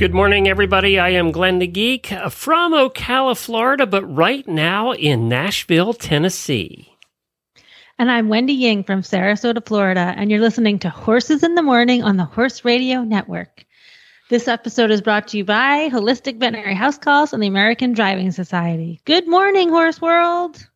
[0.00, 0.98] Good morning, everybody.
[0.98, 6.90] I am Glenn the Geek uh, from Ocala, Florida, but right now in Nashville, Tennessee.
[7.98, 12.02] And I'm Wendy Ying from Sarasota, Florida, and you're listening to Horses in the Morning
[12.02, 13.66] on the Horse Radio Network.
[14.30, 18.30] This episode is brought to you by Holistic Veterinary House Calls and the American Driving
[18.30, 19.02] Society.
[19.04, 20.66] Good morning, Horse World.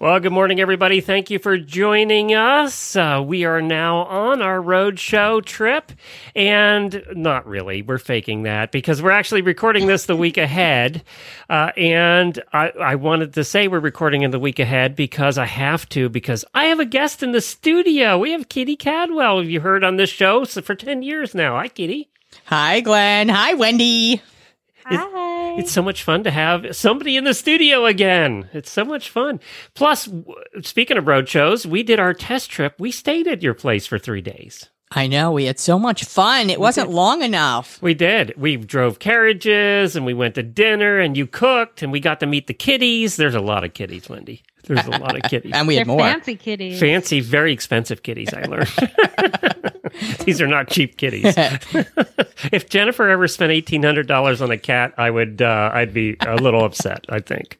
[0.00, 1.02] Well, good morning, everybody.
[1.02, 2.96] Thank you for joining us.
[2.96, 5.92] Uh, we are now on our road show trip,
[6.34, 7.82] and not really.
[7.82, 11.02] We're faking that because we're actually recording this the week ahead.
[11.50, 15.44] Uh, and I, I wanted to say we're recording in the week ahead because I
[15.44, 18.16] have to, because I have a guest in the studio.
[18.16, 21.58] We have Keady Cadwell, have you heard on this show for 10 years now.
[21.58, 22.06] Hi, Keady.
[22.46, 23.28] Hi, Glenn.
[23.28, 24.22] Hi, Wendy.
[24.84, 25.54] Hi.
[25.58, 28.48] It's so much fun to have somebody in the studio again.
[28.52, 29.40] It's so much fun.
[29.74, 32.74] Plus, w- speaking of road shows, we did our test trip.
[32.78, 34.68] We stayed at your place for three days.
[34.92, 36.50] I know we had so much fun.
[36.50, 37.80] It wasn't long enough.
[37.80, 38.34] We did.
[38.36, 42.26] We drove carriages and we went to dinner and you cooked and we got to
[42.26, 43.14] meet the kitties.
[43.16, 44.42] There's a lot of kitties, Wendy.
[44.74, 45.52] There's a lot of kitties.
[45.54, 45.98] And we They're more.
[46.00, 46.78] fancy kitties.
[46.78, 48.68] Fancy, very expensive kitties, I learned.
[50.24, 51.34] These are not cheap kitties.
[52.52, 56.16] if Jennifer ever spent eighteen hundred dollars on a cat, I would uh, I'd be
[56.20, 57.58] a little upset, I think.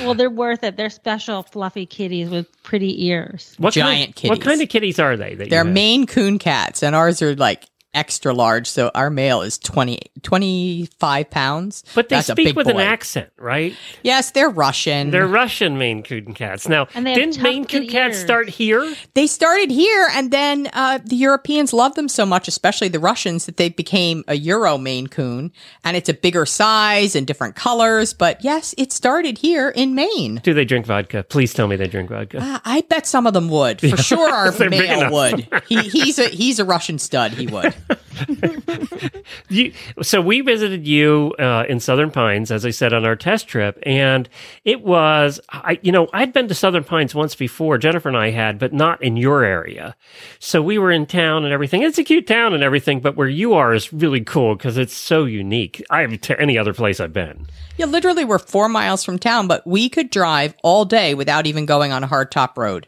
[0.00, 0.76] Well, they're worth it.
[0.76, 3.54] They're special, fluffy kitties with pretty ears.
[3.58, 4.44] What Giant kind, What kitties.
[4.44, 5.34] kind of kitties are they?
[5.34, 5.72] That They're have?
[5.72, 7.64] Maine Coon cats, and ours are like
[7.94, 8.66] extra large.
[8.68, 11.84] So our male is 20, 25 pounds.
[11.94, 13.74] But they That's a speak big with an accent, right?
[14.02, 15.10] Yes, they're Russian.
[15.10, 16.68] They're Russian Maine Coon cats.
[16.68, 18.94] Now, And they have didn't Maine tufted Coon cats start here?
[19.14, 23.46] they started here, and then uh, the Europeans loved them so much, especially the Russians,
[23.46, 25.52] that they became a Euro Maine Coon,
[25.84, 28.12] and it's a bigger size and different colors.
[28.14, 30.40] But yes, it started here in Maine.
[30.42, 31.24] Do they drink vodka?
[31.24, 32.38] Please tell me they drink vodka.
[32.40, 33.80] Uh, I bet some of them would.
[33.80, 35.48] For sure, our They're male would.
[35.68, 37.32] He, he's a he's a Russian stud.
[37.32, 37.74] He would.
[39.48, 43.48] You, so we visited you uh, in Southern Pines, as I said on our test
[43.48, 44.28] trip, and
[44.64, 47.76] it was, I, you know, I'd been to Southern Pines once before.
[47.76, 49.96] Jennifer and I had, but not in your area.
[50.38, 51.82] So we were in town and everything.
[51.82, 54.94] It's a cute town and everything, but where you are is really cool because it's
[54.94, 55.82] so unique.
[55.90, 57.46] I to any other place I've been.
[57.76, 61.66] Yeah, literally, we're four miles from town, but we could drive all day without even
[61.66, 62.86] going on a hard top road.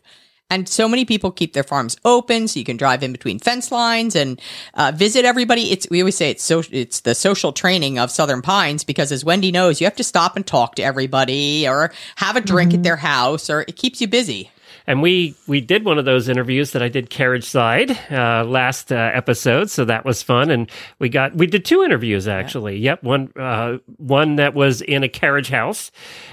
[0.52, 3.72] And so many people keep their farms open, so you can drive in between fence
[3.72, 4.38] lines and
[4.74, 5.72] uh, visit everybody.
[5.72, 9.24] It's we always say it's so it's the social training of Southern Pines because, as
[9.24, 12.82] Wendy knows, you have to stop and talk to everybody or have a drink at
[12.82, 14.50] their house, or it keeps you busy.
[14.87, 18.93] And we we did one of those interviews that I did carriage side uh, last
[18.93, 20.50] uh, episode, so that was fun.
[20.50, 22.78] And we got we did two interviews actually.
[22.78, 25.91] Yep, one uh, one that was in a carriage house,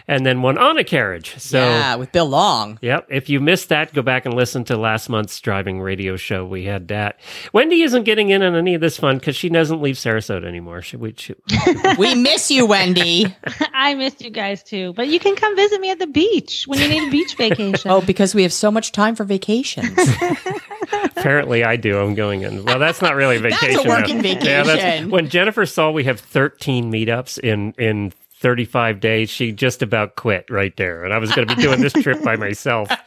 [0.08, 1.38] and then one on a carriage.
[1.38, 1.60] So.
[1.60, 2.80] yeah, with Bill Long.
[2.82, 3.08] Yep.
[3.10, 6.46] If you missed that, go back and listen to last month's driving radio show.
[6.46, 7.20] We had that.
[7.54, 10.82] Wendy isn't getting in on any of this fun because she doesn't leave Sarasota anymore.
[10.82, 11.36] She, we, she,
[11.98, 13.36] We miss you, Wendy.
[13.74, 16.80] I missed you guys too, but you can come visit me at the beach when
[16.80, 17.92] you need a beach vacation.
[17.92, 19.98] Oh, because we have so much time for vacations.
[21.16, 22.00] apparently, I do.
[22.00, 22.64] I'm going in.
[22.66, 23.84] Well, that's not really a That's a vacation.
[23.84, 23.90] though.
[23.90, 25.10] working Yeah, that's- vacation.
[25.12, 28.12] when Jennifer saw we have 13 meetups in in
[28.42, 31.04] 35 days, she just about quit right there.
[31.04, 32.90] And I was going to be doing this trip by myself.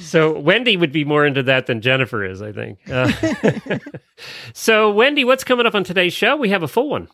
[0.00, 2.80] So Wendy would be more into that than Jennifer is, I think.
[2.90, 3.78] Uh,
[4.52, 6.34] so Wendy, what's coming up on today's show?
[6.36, 7.06] We have a full one.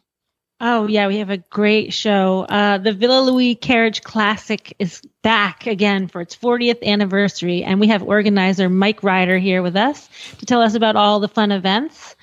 [0.64, 2.46] Oh yeah, we have a great show.
[2.48, 7.88] Uh, the Villa Louis Carriage Classic is back again for its 40th anniversary, and we
[7.88, 12.14] have organizer Mike Rider here with us to tell us about all the fun events.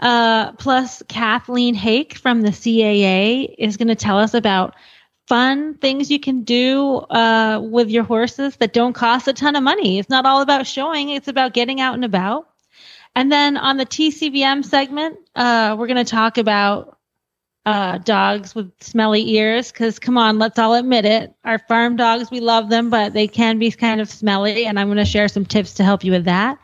[0.00, 4.74] Uh, plus, Kathleen Hake from the CAA is going to tell us about
[5.28, 9.62] fun things you can do uh, with your horses that don't cost a ton of
[9.62, 10.00] money.
[10.00, 12.48] It's not all about showing; it's about getting out and about.
[13.14, 16.95] And then on the TCVM segment, uh, we're going to talk about
[17.66, 21.34] uh, dogs with smelly ears because come on let's all admit it.
[21.44, 24.86] Our farm dogs we love them but they can be kind of smelly and i'm
[24.86, 26.58] going to share some tips to help you with that.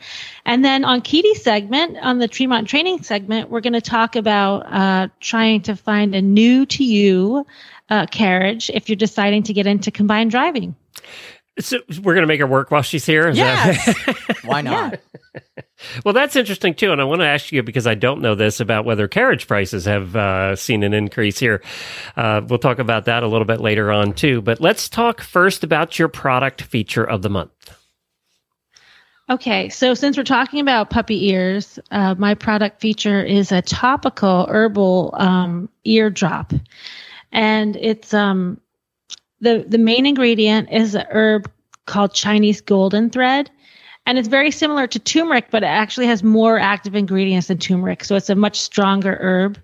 [0.47, 4.73] And then on Keady's segment on the tremont training segment we're going to talk about
[4.73, 7.47] uh, trying to find a new to you
[7.91, 10.77] uh, carriage if you're deciding to get into combined driving
[11.59, 13.29] So we're going to make her work while she's here.
[13.29, 15.01] Is that- Why not?
[16.05, 18.59] well, that's interesting too, and I want to ask you because I don't know this
[18.61, 21.63] about whether carriage prices have uh, seen an increase here.
[22.17, 24.41] Uh, we'll talk about that a little bit later on too.
[24.41, 27.51] But let's talk first about your product feature of the month.
[29.31, 34.47] Okay, so since we're talking about puppy ears, uh, my product feature is a topical
[34.49, 36.53] herbal um, ear drop,
[37.31, 38.61] and it's um,
[39.43, 41.51] the the main ingredient is a herb
[41.87, 43.51] called Chinese golden thread,
[44.07, 48.05] and it's very similar to turmeric, but it actually has more active ingredients than turmeric,
[48.05, 49.59] so it's a much stronger herb,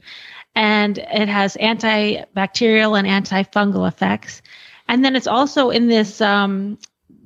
[0.55, 4.43] and it has antibacterial and antifungal effects,
[4.89, 6.77] and then it's also in this um,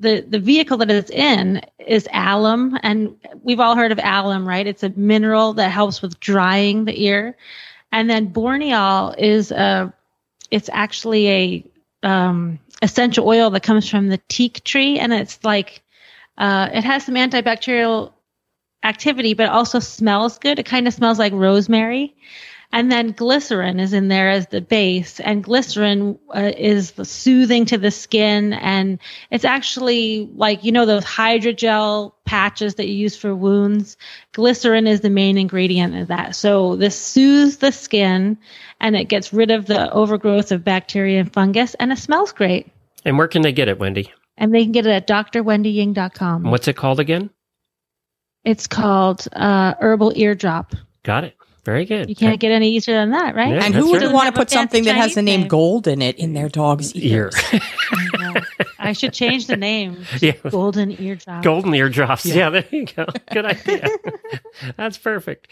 [0.03, 2.79] the the vehicle that it's in is alum.
[2.83, 4.67] And we've all heard of alum right?
[4.67, 7.37] It's a mineral that helps with drying the ear.
[7.93, 9.93] And then borneol is a
[10.51, 11.72] it's actually a
[12.03, 14.99] um, essential oil that comes from the teak tree.
[14.99, 15.83] And it's like
[16.39, 18.13] uh, it has some antibacterial
[18.83, 20.59] activity but also smells good.
[20.59, 22.15] It kind of smells like rosemary
[22.73, 27.65] and then glycerin is in there as the base and glycerin uh, is the soothing
[27.67, 28.99] to the skin and
[29.31, 33.97] it's actually like you know those hydrogel patches that you use for wounds
[34.33, 38.39] glycerin is the main ingredient of that so this soothes the skin
[38.81, 42.67] and it gets rid of the overgrowth of bacteria and fungus and it smells great
[43.05, 44.13] And where can they get it, Wendy?
[44.39, 47.31] and they can get it at drwendyying.com What's it called again?
[48.45, 51.35] it's called uh, herbal eardrop Got it.
[51.65, 52.09] Very good.
[52.09, 53.65] you can't get any easier than that right Yeah.
[53.65, 55.49] And who wouldn't want to put something that fancy has the name name.
[55.49, 57.31] gold in it in their dog's ear.
[57.53, 57.63] ears?
[58.79, 60.05] I should change the name.
[60.21, 60.33] Yeah.
[60.51, 61.43] Golden eardrop.
[61.43, 62.27] Golden eardrops.
[62.27, 62.51] Yeah.
[62.51, 63.07] there you go.
[63.33, 63.89] Good idea.
[64.77, 65.49] That's perfect.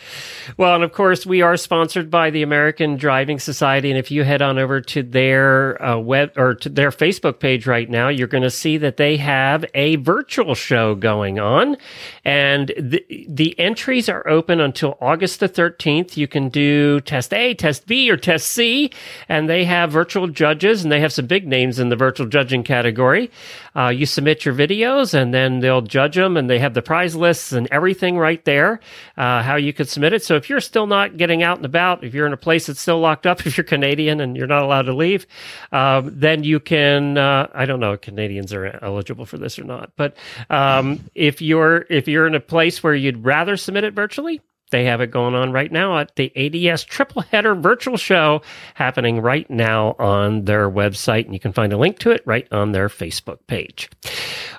[0.56, 3.90] Well, and of course, we are sponsored by the American Driving Society.
[3.90, 7.66] And if you head on over to their uh, web or to their Facebook page
[7.66, 11.76] right now, you're going to see that they have a virtual show going on.
[12.24, 15.99] And the, the entries are open until August the 13th.
[16.16, 18.90] You can do test A, test B, or test C.
[19.28, 22.62] And they have virtual judges, and they have some big names in the virtual judging
[22.62, 23.30] category.
[23.76, 27.14] Uh, you submit your videos, and then they'll judge them, and they have the prize
[27.14, 28.80] lists and everything right there,
[29.16, 30.22] uh, how you could submit it.
[30.24, 32.80] So if you're still not getting out and about, if you're in a place that's
[32.80, 35.26] still locked up, if you're Canadian and you're not allowed to leave,
[35.72, 37.18] um, then you can.
[37.18, 40.16] Uh, I don't know if Canadians are eligible for this or not, but
[40.48, 44.84] um, if you're if you're in a place where you'd rather submit it virtually, they
[44.84, 48.42] have it going on right now at the ADS Triple Header Virtual Show
[48.74, 51.24] happening right now on their website.
[51.24, 53.90] And you can find a link to it right on their Facebook page.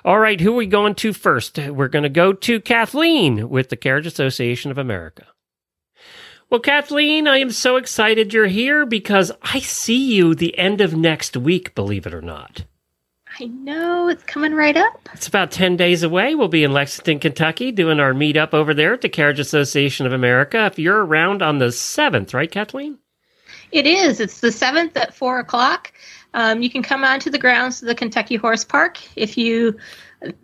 [0.04, 1.58] All right, who are we going to first?
[1.58, 5.26] We're going to go to Kathleen with the Carriage Association of America.
[6.50, 10.94] Well, Kathleen, I am so excited you're here because I see you the end of
[10.94, 12.66] next week, believe it or not.
[13.40, 15.08] I know it's coming right up.
[15.14, 16.34] It's about 10 days away.
[16.34, 20.12] We'll be in Lexington, Kentucky doing our meetup over there at the Carriage Association of
[20.12, 20.66] America.
[20.66, 22.98] If you're around on the 7th, right, Kathleen?
[23.70, 24.20] It is.
[24.20, 25.92] It's the seventh at four o'clock.
[26.34, 28.98] Um, you can come onto the grounds of the Kentucky Horse Park.
[29.16, 29.78] If you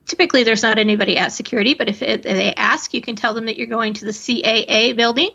[0.07, 3.47] typically there's not anybody at security, but if it, they ask, you can tell them
[3.47, 5.31] that you're going to the CAA building,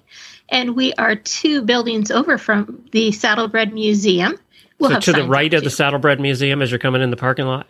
[0.50, 4.38] and we are two buildings over from the Saddlebred Museum.
[4.84, 5.70] We'll so to the right of the.
[5.70, 7.68] Saddlebred Museum as you're coming in the parking lot?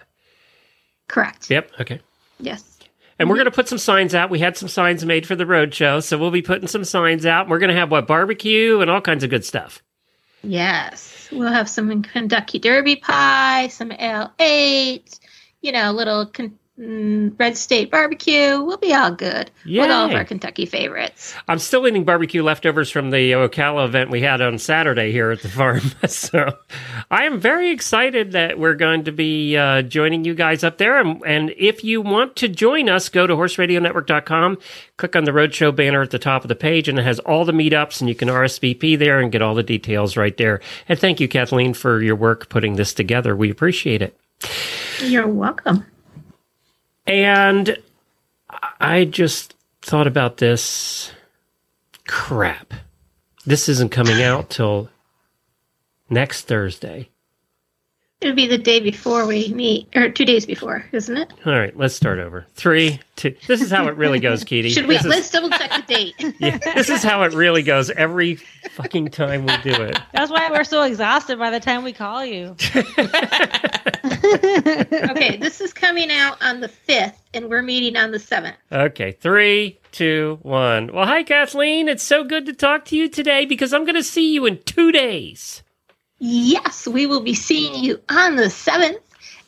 [1.07, 1.49] Correct.
[1.49, 1.71] Yep.
[1.79, 2.01] Okay.
[2.39, 2.79] Yes.
[3.19, 3.43] And we're mm-hmm.
[3.43, 4.31] going to put some signs out.
[4.31, 7.25] We had some signs made for the road show, so we'll be putting some signs
[7.25, 7.47] out.
[7.47, 9.83] We're going to have what barbecue and all kinds of good stuff.
[10.41, 11.29] Yes.
[11.31, 15.19] We'll have some Kentucky Derby pie, some Ale-8,
[15.61, 18.61] you know, a little con- mm, Red State barbecue.
[18.61, 21.33] We'll be all good with all of our Kentucky favorites.
[21.47, 25.41] I'm still eating barbecue leftovers from the Ocala event we had on Saturday here at
[25.41, 25.81] the farm.
[26.07, 26.57] so
[27.11, 30.99] I am very excited that we're going to be uh, joining you guys up there.
[30.99, 34.57] And, and if you want to join us, go to horseradionetwork.com,
[34.97, 37.45] click on the Roadshow banner at the top of the page, and it has all
[37.45, 40.61] the meetups, and you can RSVP there and get all the details right there.
[40.87, 43.35] And thank you, Kathleen, for your work putting this together.
[43.35, 44.17] We appreciate it.
[45.01, 45.85] You're welcome.
[47.05, 47.77] And
[48.79, 51.11] I just thought about this.
[52.07, 52.73] Crap.
[53.45, 54.89] This isn't coming out till
[56.09, 57.09] next Thursday.
[58.23, 61.33] It'll be the day before we meet, or two days before, isn't it?
[61.45, 62.45] All right, let's start over.
[62.53, 63.35] Three, two.
[63.47, 64.69] This is how it really goes, Keady.
[64.69, 64.95] Should we?
[64.95, 66.15] This Let's double check the date.
[66.39, 68.35] yeah, this is how it really goes every
[68.75, 69.99] fucking time we do it.
[70.13, 72.55] That's why we're so exhausted by the time we call you.
[75.09, 78.55] okay, this is coming out on the 5th, and we're meeting on the 7th.
[78.71, 80.93] Okay, three, two, one.
[80.93, 81.89] Well, hi, Kathleen.
[81.89, 84.63] It's so good to talk to you today because I'm going to see you in
[84.63, 85.61] two days.
[86.25, 89.01] Yes, we will be seeing you on the 7th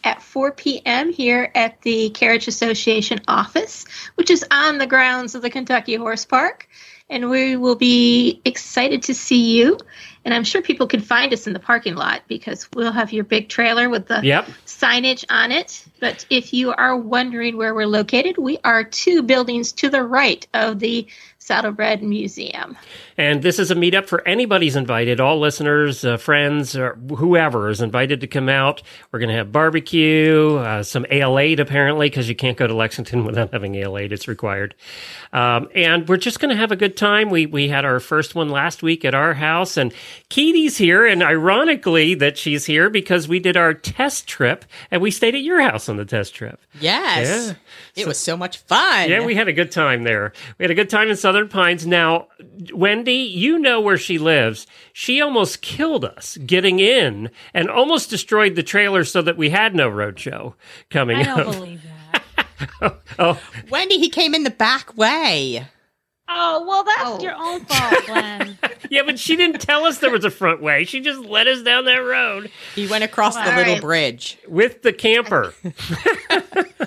[0.04, 1.10] at 4 p.m.
[1.10, 6.26] here at the Carriage Association office, which is on the grounds of the Kentucky Horse
[6.26, 6.68] Park.
[7.10, 9.78] And we will be excited to see you.
[10.26, 13.24] And I'm sure people can find us in the parking lot because we'll have your
[13.24, 14.50] big trailer with the Yep.
[14.66, 15.82] signage on it.
[16.02, 20.46] But if you are wondering where we're located, we are two buildings to the right
[20.54, 21.08] of the
[21.46, 22.76] Saddlebred Museum.
[23.20, 25.20] And this is a meetup for anybody's invited.
[25.20, 28.82] All listeners, uh, friends, or whoever is invited to come out.
[29.12, 33.26] We're going to have barbecue, uh, some Ale-8 apparently, because you can't go to Lexington
[33.26, 34.12] without having Ale-8.
[34.12, 34.74] It's required.
[35.34, 37.30] Um, and we're just going to have a good time.
[37.30, 39.94] We we had our first one last week at our house, and
[40.30, 41.06] Keady's here.
[41.06, 45.42] And ironically, that she's here because we did our test trip, and we stayed at
[45.42, 46.60] your house on the test trip.
[46.80, 47.50] Yes.
[47.50, 47.54] Yeah.
[47.96, 49.10] It was so much fun.
[49.10, 50.34] Yeah, we had a good time there.
[50.58, 51.88] We had a good time in Southern Pines.
[51.88, 52.28] Now,
[52.74, 54.68] Wendy, you know where she lives.
[54.92, 59.74] She almost killed us getting in and almost destroyed the trailer so that we had
[59.74, 60.56] no roadshow
[60.90, 61.54] coming I don't up.
[61.54, 62.24] believe that.
[62.82, 65.68] Oh, oh, Wendy, he came in the back way.
[66.28, 67.20] Oh well, that's Oh.
[67.22, 68.58] your own fault, Glenn.
[68.90, 70.84] yeah, but she didn't tell us there was a front way.
[70.84, 73.82] She just led us down that road He went across the little right.
[73.82, 74.38] bridge.
[74.48, 75.54] with the camper.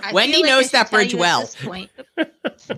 [0.02, 1.49] I Wendy like knows that bridge well.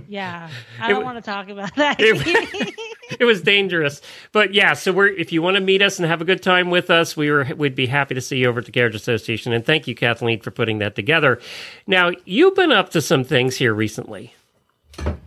[0.08, 0.50] Yeah,
[0.80, 1.96] I It don't w- want to talk about that.
[1.98, 2.74] It-
[3.18, 4.00] it was dangerous.
[4.32, 6.70] But yeah, so we're if you want to meet us and have a good time
[6.70, 9.52] with us, we were we'd be happy to see you over at the Carriage Association.
[9.52, 11.40] And thank you, Kathleen, for putting that together.
[11.86, 14.34] Now you've been up to some things here recently.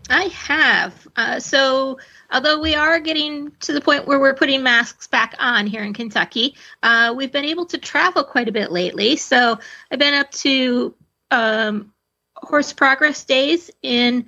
[0.09, 1.07] I have.
[1.15, 1.97] Uh, so,
[2.31, 5.93] although we are getting to the point where we're putting masks back on here in
[5.93, 9.15] Kentucky, uh, we've been able to travel quite a bit lately.
[9.15, 9.59] So,
[9.91, 10.93] I've been up to
[11.31, 11.93] um,
[12.35, 14.25] Horse Progress Days in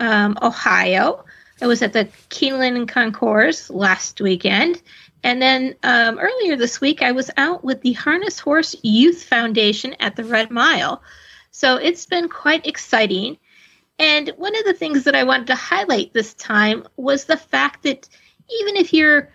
[0.00, 1.24] um, Ohio.
[1.62, 4.82] I was at the Keeneland and Concours last weekend.
[5.22, 9.94] And then um, earlier this week, I was out with the Harness Horse Youth Foundation
[10.00, 11.02] at the Red Mile.
[11.50, 13.38] So it's been quite exciting.
[14.04, 17.84] And one of the things that I wanted to highlight this time was the fact
[17.84, 18.06] that
[18.60, 19.30] even if you're,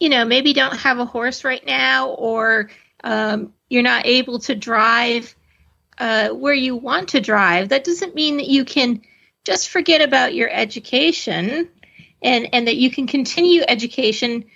[0.00, 2.70] you know, maybe don't have a horse right now or
[3.04, 5.36] um, you're not able to drive
[5.98, 9.02] uh, where you want to drive, that doesn't mean that you can
[9.44, 11.68] just forget about your education
[12.22, 14.46] and, and that you can continue education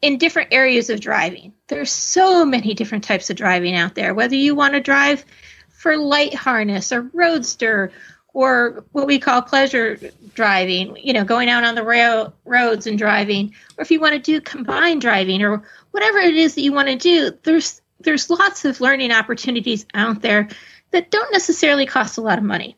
[0.00, 1.54] in different areas of driving.
[1.66, 5.24] There's so many different types of driving out there, whether you want to drive
[5.70, 7.90] for light harness or roadster
[8.36, 9.98] or what we call pleasure
[10.34, 14.12] driving, you know, going out on the rail roads and driving, or if you want
[14.12, 15.62] to do combined driving or
[15.92, 20.20] whatever it is that you want to do, there's there's lots of learning opportunities out
[20.20, 20.50] there
[20.90, 22.76] that don't necessarily cost a lot of money.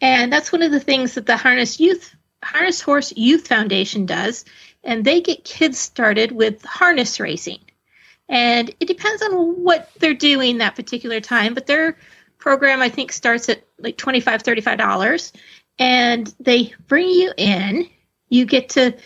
[0.00, 2.12] And that's one of the things that the Harness Youth
[2.42, 4.44] Harness Horse Youth Foundation does,
[4.82, 7.60] and they get kids started with harness racing.
[8.28, 11.96] And it depends on what they're doing that particular time, but their
[12.42, 15.32] program I think starts at like 25 $35
[15.78, 17.88] and they bring you in.
[18.30, 18.96] You get to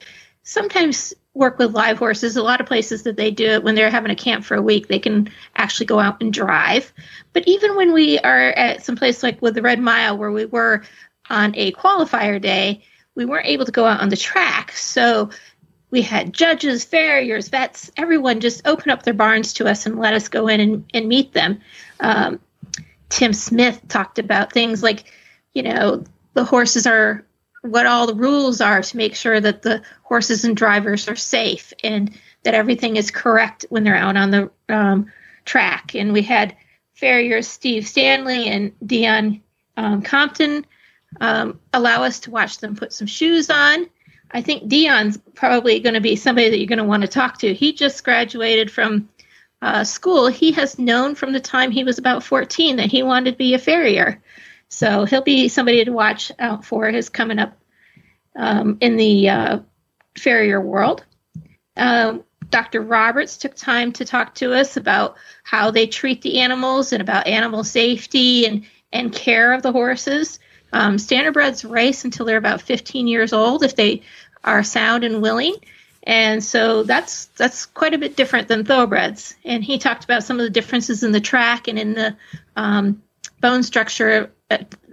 [0.43, 2.39] sometimes work with live horses.
[2.39, 4.63] A lot of places that they do it when they're having a camp for a
[4.63, 6.95] week, they can actually go out and drive.
[7.35, 10.47] But even when we are at some place like with the Red Mile where we
[10.47, 10.85] were
[11.29, 14.73] on a qualifier day, we weren't able to go out on the track.
[14.73, 15.29] So
[15.91, 20.15] we had judges, farriers, vets, everyone just open up their barns to us and let
[20.15, 21.61] us go in and, and meet them.
[22.01, 22.41] Um,
[23.09, 25.13] Tim Smith talked about things like,
[25.53, 27.25] you know, the horses are
[27.63, 31.73] what all the rules are to make sure that the horses and drivers are safe
[31.83, 32.13] and
[32.45, 35.11] that everything is correct when they're out on the um,
[35.45, 35.95] track.
[35.95, 36.57] And we had
[36.95, 39.43] farriers Steve Stanley and Dion
[39.77, 40.65] um, Compton
[41.21, 43.87] um, allow us to watch them put some shoes on.
[44.31, 47.39] I think Dion's probably going to be somebody that you're going to want to talk
[47.39, 47.55] to.
[47.55, 49.09] He just graduated from
[49.67, 50.29] uh, school.
[50.29, 53.55] He has known from the time he was about 14 that he wanted to be
[53.55, 54.23] a farrier.
[54.69, 56.87] So he'll be somebody to watch out for.
[56.87, 57.59] His coming up
[58.37, 59.59] um, in the uh,
[60.17, 61.05] farrier world.
[61.77, 62.81] Um, Dr.
[62.81, 67.27] Roberts took time to talk to us about how they treat the animals and about
[67.27, 70.39] animal safety and, and care of the horses.
[70.73, 74.03] Um, standardbreds race until they're about 15 years old if they
[74.45, 75.57] are sound and willing.
[76.07, 79.35] And so that's that's quite a bit different than thoroughbreds.
[79.45, 82.17] And he talked about some of the differences in the track and in the
[82.55, 83.03] um,
[83.41, 84.33] bone structure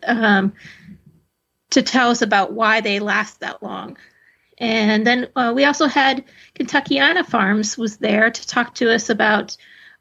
[0.02, 0.54] um,
[1.70, 3.98] to tell us about why they last that long.
[4.58, 6.24] And then uh, we also had
[6.56, 9.56] Kentuckiana Farms was there to talk to us about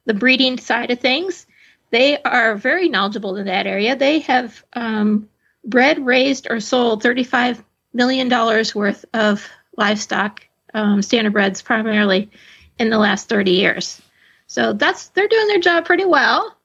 [0.06, 1.46] the breeding side of things.
[1.90, 3.96] They are very knowledgeable in that area.
[3.96, 5.28] They have um,
[5.64, 8.28] bred, raised, or sold $35 million
[8.74, 12.30] worth of livestock, um, standardbreds primarily,
[12.78, 14.00] in the last 30 years.
[14.46, 16.56] So that's they're doing their job pretty well.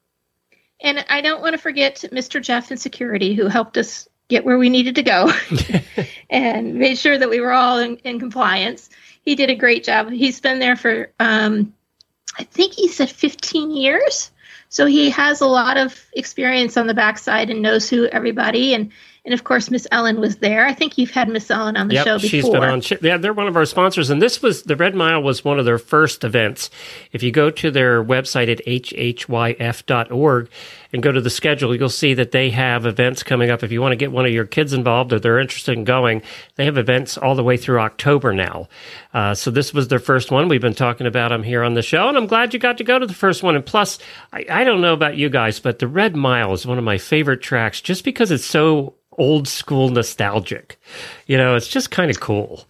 [0.80, 2.40] And I don't want to forget Mr.
[2.40, 5.32] Jeff in security who helped us get where we needed to go
[6.30, 8.90] and made sure that we were all in, in compliance.
[9.22, 10.10] He did a great job.
[10.10, 11.74] He's been there for, um,
[12.38, 14.30] I think he said 15 years.
[14.68, 18.92] So he has a lot of experience on the backside and knows who everybody and
[19.28, 20.64] and of course Miss Ellen was there.
[20.64, 22.30] I think you've had Miss Ellen on the yep, show before.
[22.30, 22.80] she's been on.
[23.02, 25.66] Yeah, they're one of our sponsors, and this was the Red Mile was one of
[25.66, 26.70] their first events.
[27.12, 30.48] If you go to their website at hhyf.org
[30.94, 33.62] and go to the schedule, you'll see that they have events coming up.
[33.62, 36.22] If you want to get one of your kids involved or they're interested in going,
[36.54, 38.66] they have events all the way through October now.
[39.12, 40.48] Uh, so this was their first one.
[40.48, 42.84] We've been talking about them here on the show, and I'm glad you got to
[42.84, 43.56] go to the first one.
[43.56, 43.98] And plus,
[44.32, 46.96] I, I don't know about you guys, but the Red Mile is one of my
[46.96, 50.80] favorite tracks just because it's so old school nostalgic.
[51.26, 52.66] You know, it's just kind of cool.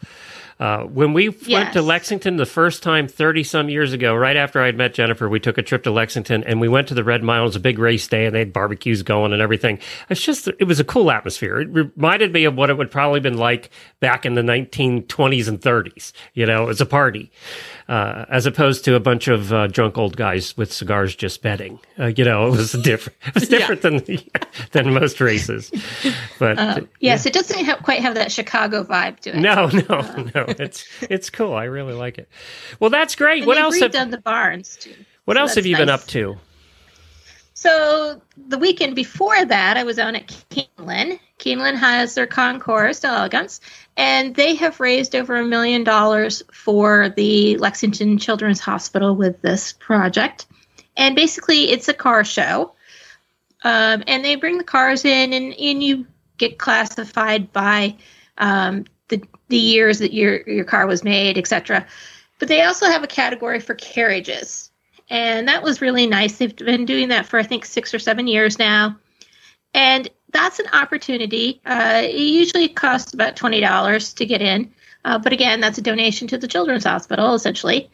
[0.60, 1.48] Uh, when we yes.
[1.48, 4.92] went to Lexington the first time 30 some years ago, right after I had met
[4.92, 7.42] Jennifer, we took a trip to Lexington and we went to the Red Mile.
[7.42, 9.78] It was a big race day and they had barbecues going and everything.
[10.10, 11.60] It's just, it was a cool atmosphere.
[11.60, 15.60] It reminded me of what it would probably been like back in the 1920s and
[15.60, 16.12] 30s.
[16.34, 17.30] You know, it was a party
[17.88, 21.80] uh, as opposed to a bunch of uh, drunk old guys with cigars just betting.
[21.98, 23.18] Uh, you know, it was different.
[23.26, 23.90] It was different yeah.
[23.90, 24.18] than
[24.84, 25.70] than most races.
[26.38, 27.28] But uh, yes, yeah.
[27.28, 29.40] it doesn't have, quite have that Chicago vibe to it.
[29.40, 30.44] No, no, uh, no.
[30.58, 31.54] It's it's cool.
[31.54, 32.28] I really like it.
[32.78, 33.38] Well, that's great.
[33.38, 33.78] And what else?
[33.80, 34.94] Have done the barns too?
[35.24, 35.80] What so else have you nice.
[35.80, 36.36] been up to?
[37.58, 41.18] So the weekend before that, I was on at Keeneland.
[41.40, 43.60] Keeneland has their concours d'elegance,
[43.96, 49.72] and they have raised over a million dollars for the Lexington Children's Hospital with this
[49.72, 50.46] project.
[50.96, 52.74] And basically, it's a car show.
[53.64, 57.96] Um, and they bring the cars in, and, and you get classified by
[58.38, 61.88] um, the, the years that your, your car was made, etc.
[62.38, 64.67] But they also have a category for carriages.
[65.10, 66.36] And that was really nice.
[66.36, 68.98] They've been doing that for, I think, six or seven years now.
[69.72, 71.60] And that's an opportunity.
[71.64, 74.72] Uh, it usually costs about $20 to get in.
[75.04, 77.90] Uh, but again, that's a donation to the Children's Hospital, essentially.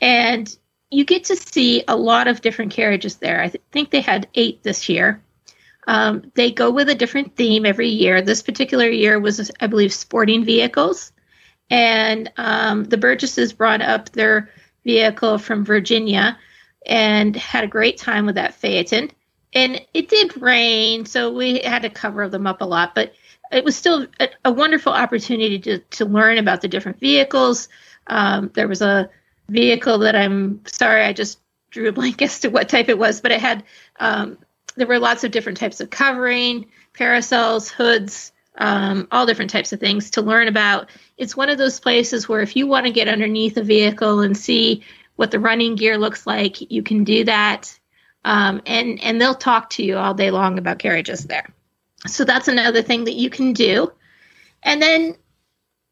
[0.00, 0.54] And
[0.90, 3.40] you get to see a lot of different carriages there.
[3.40, 5.22] I th- think they had eight this year.
[5.86, 8.22] Um, they go with a different theme every year.
[8.22, 11.12] This particular year was, I believe, sporting vehicles.
[11.70, 14.50] And um, the Burgesses brought up their
[14.84, 16.38] vehicle from Virginia
[16.86, 19.10] and had a great time with that Phaeton
[19.56, 23.14] and it did rain, so we had to cover them up a lot, but
[23.50, 27.68] it was still a, a wonderful opportunity to, to learn about the different vehicles.
[28.06, 29.08] Um, there was a
[29.48, 31.38] vehicle that I'm sorry, I just
[31.70, 33.64] drew a blank as to what type it was, but it had,
[33.98, 34.36] um,
[34.76, 39.80] there were lots of different types of covering, parasols, hoods, um, all different types of
[39.80, 40.90] things to learn about.
[41.16, 44.36] It's one of those places where if you want to get underneath a vehicle and
[44.36, 44.82] see
[45.16, 47.78] what the running gear looks like, you can do that
[48.26, 51.48] um, and and they'll talk to you all day long about carriages there.
[52.08, 53.92] So that's another thing that you can do.
[54.64, 55.14] And then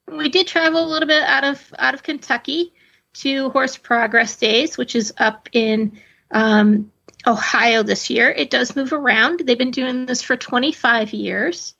[0.08, 2.74] we did travel a little bit out of out of Kentucky
[3.14, 6.00] to Horse Progress Days, which is up in
[6.32, 6.90] um,
[7.24, 8.30] Ohio this year.
[8.30, 9.38] It does move around.
[9.38, 11.76] They've been doing this for 25 years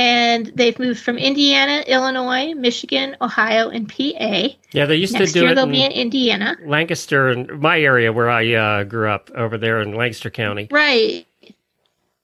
[0.00, 4.48] and they've moved from Indiana, Illinois, Michigan, Ohio, and PA.
[4.72, 5.54] Yeah, they used Next to do year it.
[5.56, 9.58] They'll in be in Indiana, Lancaster, and my area where I uh, grew up over
[9.58, 10.68] there in Lancaster County.
[10.70, 11.26] Right.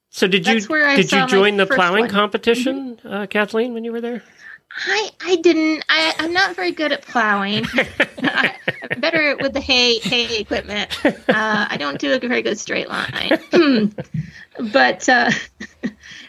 [0.08, 2.10] So did you did you join the plowing one.
[2.10, 3.08] competition, mm-hmm.
[3.08, 4.22] uh, Kathleen, when you were there?
[4.86, 5.84] I I didn't.
[5.90, 7.66] I I'm not very good at plowing.
[8.22, 8.54] I,
[8.90, 10.98] am better with the hay hay equipment.
[11.04, 13.38] Uh, I don't do a very good straight line.
[14.72, 15.30] but uh,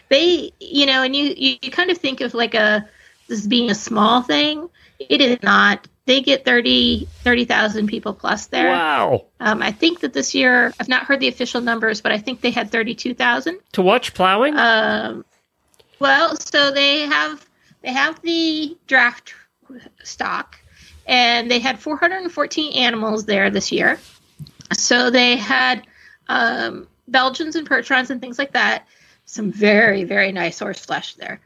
[0.08, 2.88] they, you know, and you, you, kind of think of like a
[3.28, 4.68] this being a small thing.
[4.98, 5.86] It is not.
[6.06, 8.70] They get 30 30,000 people plus there.
[8.70, 9.26] Wow.
[9.40, 12.40] Um, I think that this year, I've not heard the official numbers, but I think
[12.40, 14.56] they had 32,000 to watch plowing.
[14.56, 15.24] Um,
[15.98, 17.44] well, so they have
[17.82, 19.34] they have the draft
[20.02, 20.58] stock,
[21.06, 24.00] and they had 414 animals there this year.
[24.72, 25.86] So they had
[26.28, 28.86] um, Belgians and Percherons and things like that
[29.28, 31.40] some very very nice horse flesh there.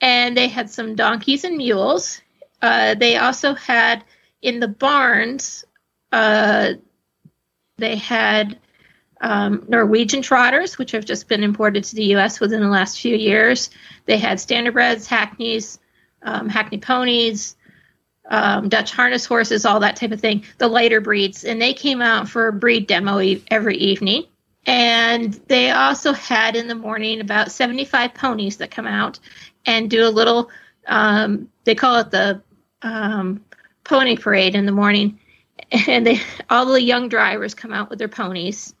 [0.00, 2.20] And they had some donkeys and mules.
[2.60, 4.04] Uh, they also had
[4.42, 5.64] in the barns
[6.12, 6.74] uh,
[7.78, 8.58] they had
[9.20, 13.16] um, norwegian trotters which have just been imported to the us within the last few
[13.16, 13.70] years.
[14.04, 15.78] They had standardbreds hackneys
[16.22, 17.56] um, hackney ponies
[18.28, 21.44] um, dutch harness horses all that type of thing the lighter breeds.
[21.44, 24.24] And they came out for a breed demo e- every evening
[24.66, 29.18] and they also had in the morning about 75 ponies that come out
[29.66, 30.50] and do a little,
[30.86, 32.42] um, they call it the
[32.82, 33.44] um,
[33.84, 35.18] pony parade in the morning.
[35.88, 36.20] And they,
[36.50, 38.74] all the young drivers come out with their ponies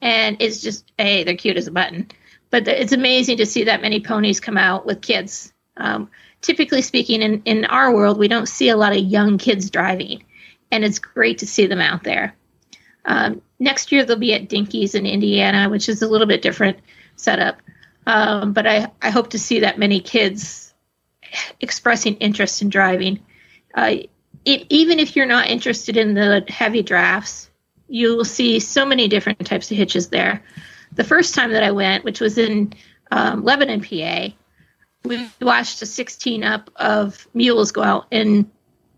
[0.00, 2.10] and it's just a they're cute as a button.
[2.50, 5.52] But it's amazing to see that many ponies come out with kids.
[5.76, 6.10] Um,
[6.42, 10.22] typically speaking, in in our world, we don't see a lot of young kids driving,
[10.70, 12.34] and it's great to see them out there.
[13.06, 16.78] Um, next year they'll be at Dinky's in Indiana, which is a little bit different
[17.16, 17.62] setup.
[18.06, 20.74] Um, but I, I hope to see that many kids
[21.60, 23.20] expressing interest in driving.
[23.74, 23.96] Uh,
[24.44, 27.50] it, even if you're not interested in the heavy drafts,
[27.88, 30.42] you will see so many different types of hitches there.
[30.92, 32.72] The first time that I went, which was in
[33.10, 34.28] um, Lebanon, PA,
[35.04, 38.50] we watched a 16 up of mules go out, and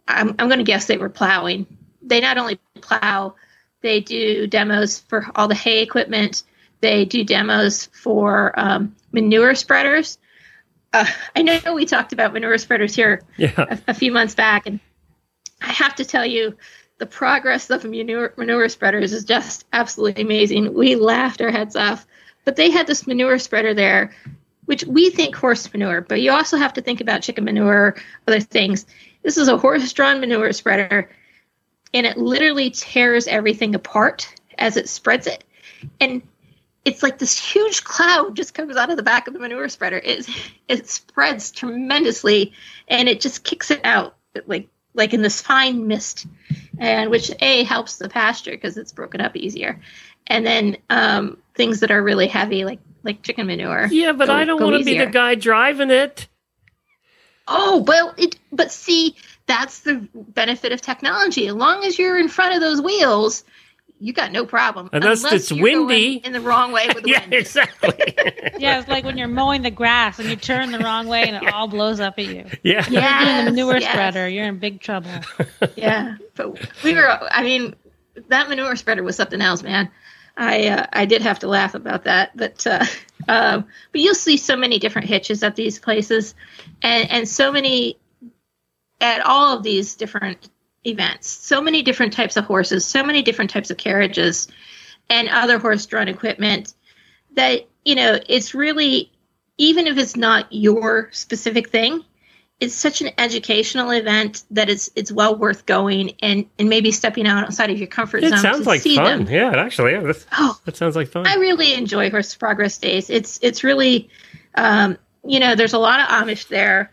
[0.06, 1.66] I'm, I'm going to guess they were plowing.
[2.02, 3.34] They not only plow,
[3.80, 6.42] they do demos for all the hay equipment.
[6.80, 10.18] They do demos for um, manure spreaders.
[10.92, 13.52] Uh, I know we talked about manure spreaders here Yeah.
[13.56, 14.80] a, a few months back, and
[15.60, 16.56] I have to tell you,
[16.98, 20.74] the progress of manure, manure spreaders is just absolutely amazing.
[20.74, 22.06] We laughed our heads off,
[22.44, 24.12] but they had this manure spreader there,
[24.64, 28.40] which we think horse manure, but you also have to think about chicken manure, other
[28.40, 28.86] things.
[29.22, 31.10] This is a horse-drawn manure spreader,
[31.94, 35.44] and it literally tears everything apart as it spreads it,
[36.00, 36.22] and
[36.84, 40.00] it's like this huge cloud just comes out of the back of the manure spreader.
[40.02, 40.28] It
[40.68, 42.52] it spreads tremendously,
[42.88, 46.26] and it just kicks it out like like in this fine mist,
[46.78, 49.80] and which a helps the pasture because it's broken up easier,
[50.26, 53.86] and then um, things that are really heavy like like chicken manure.
[53.90, 56.28] Yeah, but go- I don't want to be the guy driving it.
[57.46, 59.16] Oh well, it but see
[59.48, 61.48] that's the benefit of technology.
[61.48, 63.42] As long as you're in front of those wheels,
[63.98, 64.90] you got no problem.
[64.92, 66.16] Unless it's you're going windy.
[66.24, 67.34] in the wrong way with the Yeah, wind.
[67.34, 68.14] exactly.
[68.58, 71.36] Yeah, it's like when you're mowing the grass and you turn the wrong way and
[71.36, 72.44] it all blows up at you.
[72.62, 72.84] yeah.
[72.88, 73.92] You're doing the manure yes.
[73.92, 74.28] spreader.
[74.28, 75.10] You're in big trouble.
[75.76, 77.08] yeah, but we were.
[77.30, 77.74] I mean,
[78.28, 79.88] that manure spreader was something else, man.
[80.36, 82.84] I uh, I did have to laugh about that, but uh,
[83.28, 86.34] um, but you'll see so many different hitches at these places,
[86.82, 87.96] and and so many
[89.00, 90.48] at all of these different
[90.84, 91.28] events.
[91.28, 94.48] So many different types of horses, so many different types of carriages,
[95.10, 96.74] and other horse-drawn equipment.
[97.34, 99.10] That you know, it's really
[99.58, 102.04] even if it's not your specific thing,
[102.60, 107.26] it's such an educational event that it's it's well worth going and and maybe stepping
[107.26, 109.24] out outside of your comfort It zone sounds to like see fun.
[109.26, 109.34] them.
[109.34, 111.26] Yeah, it actually, yeah, Oh, that sounds like fun.
[111.26, 113.10] I really enjoy Horse Progress Days.
[113.10, 114.08] It's it's really,
[114.56, 116.92] um, you know, there's a lot of Amish there.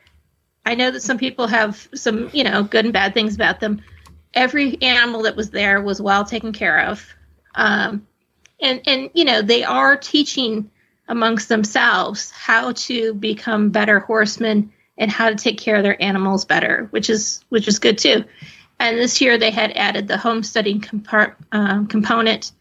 [0.65, 3.81] I know that some people have some, you know, good and bad things about them.
[4.33, 7.07] Every animal that was there was well taken care of,
[7.53, 8.07] um,
[8.59, 10.71] and and you know they are teaching
[11.07, 16.45] amongst themselves how to become better horsemen and how to take care of their animals
[16.45, 18.25] better, which is which is good too.
[18.79, 22.51] And this year they had added the homesteading compart- um, component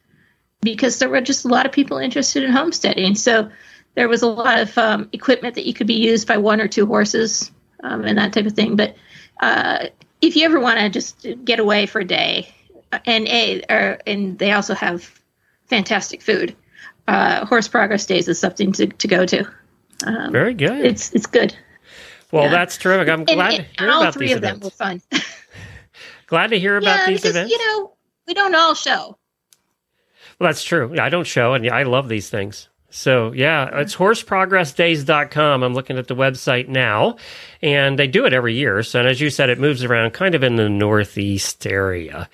[0.61, 3.17] because there were just a lot of people interested in homesteading.
[3.17, 3.51] So
[3.95, 6.69] there was a lot of um, equipment that you could be used by one or
[6.69, 7.51] two horses
[7.85, 8.75] um, and that type of thing.
[8.75, 8.97] But
[9.40, 9.87] uh,
[10.20, 12.53] if you ever want to just get away for a day,
[13.07, 15.20] and a or, and they also have
[15.66, 16.55] fantastic food.
[17.07, 19.47] Uh, Horse Progress Days is something to, to go to.
[20.07, 20.85] Um, Very good.
[20.85, 21.55] it's it's good.
[22.33, 22.51] well, yeah.
[22.51, 23.09] that's terrific.
[23.09, 24.64] I'm And, glad and to hear all about three these of them events.
[24.64, 25.03] were fun.
[26.27, 27.53] Glad to hear about yeah, these because events.
[27.53, 27.92] you know
[28.27, 29.18] we don't all show.
[30.40, 30.99] Well, that's true.
[30.99, 32.68] I don't show, and I love these things.
[32.97, 35.65] So, yeah, it's horseprogressdays.com.
[35.65, 37.17] I'm looking at the website now,
[37.61, 38.85] and they do it every year.
[38.85, 42.29] So, and as you said, it moves around kind of in the Northeast area,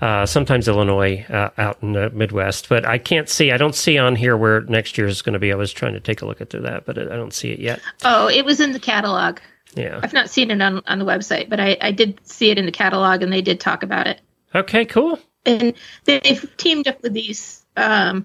[0.00, 2.70] uh, sometimes Illinois, uh, out in the Midwest.
[2.70, 5.38] But I can't see, I don't see on here where next year is going to
[5.38, 5.52] be.
[5.52, 7.58] I was trying to take a look at through that, but I don't see it
[7.58, 7.80] yet.
[8.02, 9.38] Oh, it was in the catalog.
[9.74, 10.00] Yeah.
[10.02, 12.64] I've not seen it on, on the website, but I, I did see it in
[12.64, 14.22] the catalog and they did talk about it.
[14.54, 15.18] Okay, cool.
[15.44, 15.74] And
[16.04, 18.24] they've teamed up with these um,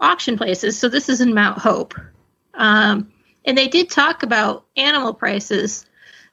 [0.00, 0.78] auction places.
[0.78, 1.94] So this is in Mount Hope.
[2.54, 3.12] Um,
[3.44, 5.86] and they did talk about animal prices.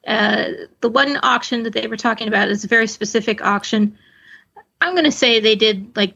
[0.06, 0.50] Uh,
[0.82, 3.98] the one auction that they were talking about is a very specific auction.
[4.82, 6.14] I'm going to say they did like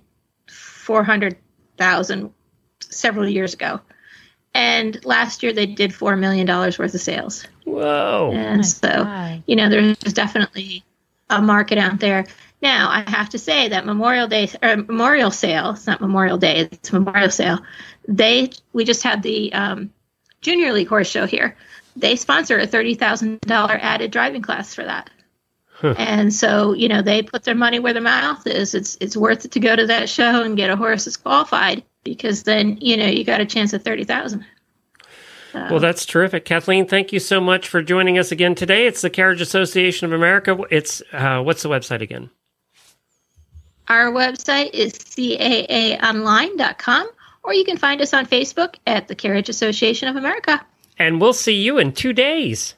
[0.47, 2.33] 400,000
[2.79, 3.79] several years ago.
[4.53, 7.47] And last year they did $4 million worth of sales.
[7.63, 8.31] Whoa.
[8.33, 9.43] And My so, God.
[9.47, 10.83] you know, there's definitely
[11.29, 12.25] a market out there.
[12.61, 16.69] Now, I have to say that Memorial Day or Memorial Sale, it's not Memorial Day,
[16.71, 17.59] it's Memorial Sale.
[18.07, 19.91] They we just had the um,
[20.41, 21.57] Junior League Horse Show here.
[21.95, 25.09] They sponsor a thirty thousand dollar added driving class for that.
[25.97, 28.75] And so, you know, they put their money where their mouth is.
[28.75, 31.83] It's it's worth it to go to that show and get a horse that's qualified
[32.03, 34.45] because then, you know, you got a chance at thirty thousand.
[35.53, 36.45] Well, that's terrific.
[36.45, 38.85] Kathleen, thank you so much for joining us again today.
[38.85, 40.57] It's the Carriage Association of America.
[40.69, 42.29] It's, uh, what's the website again?
[43.91, 47.09] Our website is caaonline.com
[47.43, 50.65] or you can find us on Facebook at the Carriage Association of America.
[50.97, 52.75] And we'll see you in two days.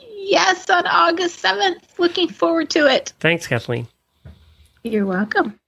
[0.00, 1.98] Yes, on August 7th.
[1.98, 3.12] Looking forward to it.
[3.18, 3.88] Thanks, Kathleen.
[4.84, 5.58] You're welcome.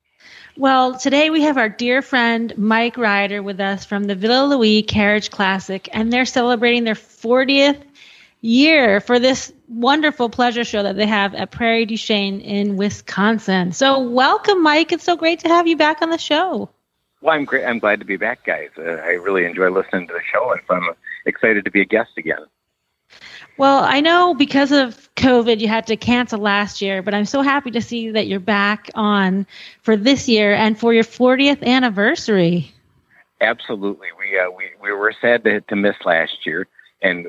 [0.57, 4.85] Well, today we have our dear friend Mike Rider with us from the Villa Louis
[4.85, 7.83] Carriage Classic, and they're celebrating their 40th
[8.40, 13.72] year for this wonderful pleasure show that they have at Prairie du Chien in Wisconsin.
[13.72, 14.92] So, welcome, Mike.
[14.92, 16.70] It's so great to have you back on the show.
[17.20, 17.64] Well, I'm great.
[17.64, 18.68] I'm glad to be back, guys.
[18.77, 21.87] Uh, I really enjoy listening to the show, and so I'm excited to be a
[21.87, 22.44] guest again.
[23.57, 27.40] Well, I know because of COVID, you had to cancel last year, but I'm so
[27.40, 29.46] happy to see that you're back on
[29.83, 32.72] for this year and for your 40th anniversary.
[33.40, 36.66] Absolutely, we uh, we we were sad to, to miss last year,
[37.03, 37.27] and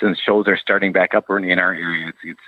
[0.00, 2.40] since shows are starting back up in our area, it's, it's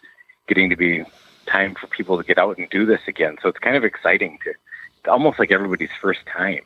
[0.49, 1.05] getting to be
[1.47, 3.37] time for people to get out and do this again.
[3.43, 6.63] So it's kind of exciting to, almost like everybody's first time.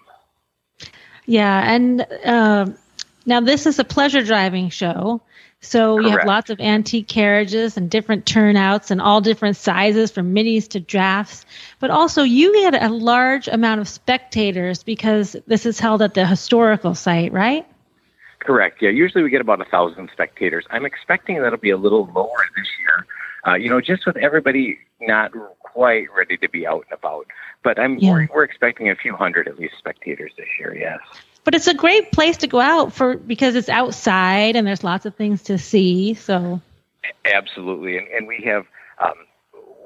[1.24, 2.66] Yeah, and uh,
[3.24, 5.20] now this is a pleasure driving show.
[5.60, 10.34] So you have lots of antique carriages and different turnouts and all different sizes from
[10.34, 11.44] minis to drafts.
[11.80, 16.26] But also you get a large amount of spectators because this is held at the
[16.26, 17.66] historical site, right?
[18.40, 18.80] Correct.
[18.80, 18.90] Yeah.
[18.90, 20.64] Usually we get about a thousand spectators.
[20.70, 23.06] I'm expecting that'll be a little lower this year.
[23.46, 27.26] Uh, you know, just with everybody not quite ready to be out and about.
[27.62, 28.12] But I'm Yeah.
[28.12, 30.76] we're, we're expecting a few hundred at least spectators this year.
[30.76, 31.00] Yes.
[31.44, 35.06] But it's a great place to go out for because it's outside and there's lots
[35.06, 36.14] of things to see.
[36.14, 36.60] So
[37.24, 38.66] Absolutely, and, and we have
[38.98, 39.14] um,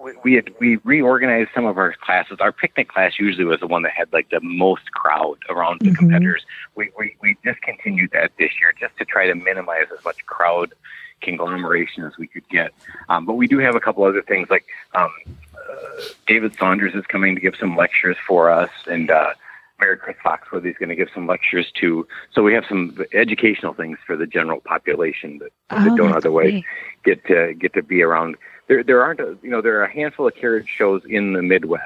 [0.02, 2.38] we we, had, we reorganized some of our classes.
[2.40, 5.90] Our picnic class usually was the one that had like the most crowd around the
[5.90, 5.96] Mhm.
[5.96, 6.44] competitors.
[6.74, 10.72] We, we we discontinued that this year just to try to minimize as much crowd
[11.20, 12.72] conglomeration as we could get.
[13.08, 15.10] Um, but we do have a couple other things like um,
[15.54, 19.34] uh, David Saunders is coming to give some lectures for us, and uh,
[19.78, 22.06] Mary Chris Foxworthy is going to give some lectures too.
[22.32, 26.50] So we have some educational things for the general population that, that Oh, don't otherwise
[26.50, 26.64] great.
[27.04, 28.36] get to get to be around.
[28.70, 31.42] There, there aren't, a, you know, there are a handful of carriage shows in the
[31.42, 31.82] Midwest,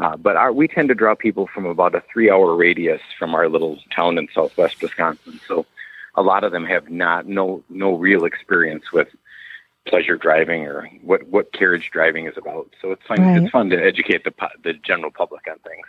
[0.00, 3.46] uh, but our, we tend to draw people from about a three-hour radius from our
[3.46, 5.38] little town in Southwest Wisconsin.
[5.46, 5.66] So,
[6.14, 9.08] a lot of them have not no no real experience with
[9.86, 12.68] pleasure driving or what what carriage driving is about.
[12.80, 13.20] So it's fun.
[13.20, 13.42] Right.
[13.42, 14.32] It's fun to educate the
[14.64, 15.86] the general public on things.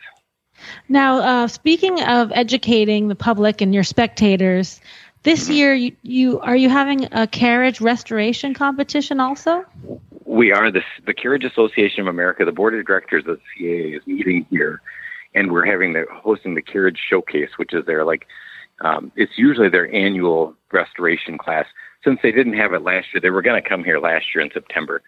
[0.90, 4.82] Now, uh, speaking of educating the public and your spectators,
[5.24, 9.66] this year you, you are you having a carriage restoration competition also?
[10.30, 12.46] we are the the Carriage Association of America.
[12.46, 14.80] The board of directors of the CAA is meeting here,
[15.34, 18.28] and we're having the hosting the Carriage Showcase, which is their like
[18.82, 21.66] um, it's usually their annual restoration class.
[22.04, 24.44] Since they didn't have it last year, they were going to come here last year
[24.44, 25.02] in September.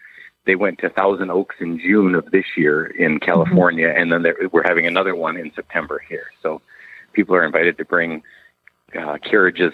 [0.44, 4.66] They went to Thousand Oaks in June of this year in California, and then we're
[4.66, 6.26] having another one in September here.
[6.42, 6.60] So
[7.12, 8.24] people are invited to bring
[8.98, 9.72] uh, carriages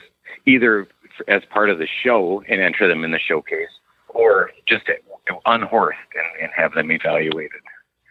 [0.49, 0.89] either
[1.27, 3.69] as part of the show and enter them in the showcase,
[4.09, 4.85] or just
[5.47, 7.61] unhorsed and, and have them evaluated.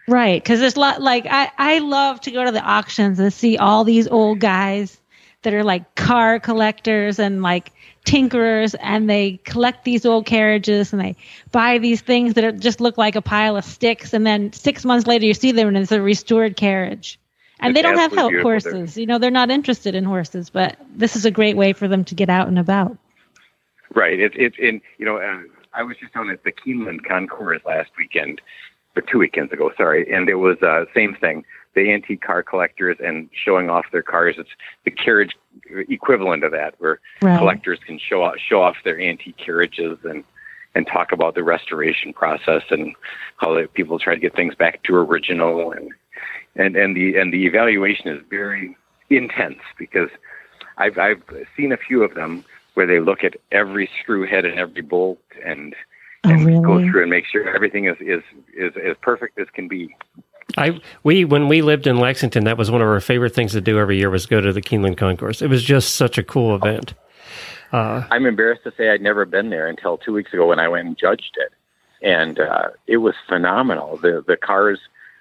[0.08, 3.34] Right, because there's a lot like I I love to go to the auctions and
[3.34, 4.98] see all these old guys
[5.42, 7.72] that are like car collectors and like
[8.06, 11.16] tinkerers and they collect these old carriages and they
[11.52, 14.86] buy these things that are, just look like a pile of sticks and then six
[14.86, 17.20] months later you see them and it's a restored carriage
[17.60, 20.78] and It's they don't have help horses you know they're not interested in horses but
[20.96, 22.98] this is a great way for them to get out and about
[23.94, 24.20] Right.
[24.20, 25.42] It's it's in you know uh,
[25.74, 28.42] I was just on at the Keeneland Concours last weekend,
[28.96, 31.46] or two weekends ago, sorry, and it was uh, same thing.
[31.76, 34.36] The antique car collectors and showing off their cars.
[34.38, 34.50] It's
[34.84, 35.38] the carriage
[35.70, 37.38] equivalent of that, where Right.
[37.38, 40.24] collectors can show off, show off their antique carriages and
[40.76, 42.94] and talk about the restoration process and
[43.38, 45.92] how they, people try to get things back to original and
[46.58, 48.76] and and the and the evaluation is very
[49.10, 50.10] intense because
[50.78, 51.24] I've I've
[51.56, 52.44] seen a few of them
[52.74, 55.76] where they look at every screw head and every bolt and
[56.28, 58.24] Oh, and go through and make sure everything is is
[58.56, 59.96] is as perfect as can be.
[60.58, 63.62] I we when we lived in Lexington, that was one of our favorite things to
[63.62, 65.42] do every year was go to the Keeneland Concours.
[65.42, 66.94] It was just such a cool event.
[67.72, 70.68] Uh, I'm embarrassed to say I'd never been there until two weeks ago when I
[70.68, 71.54] went and judged it,
[72.02, 73.98] and uh, it was phenomenal.
[73.98, 74.80] The the cars.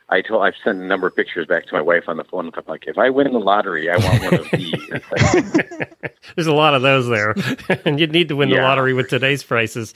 [0.09, 2.51] I told I've sent a number of pictures back to my wife on the phone.
[2.57, 4.73] I'm like, if I win the lottery, I want one of these.
[5.11, 7.35] Like, there's a lot of those there,
[7.85, 9.95] and you'd need to win the lottery with today's prices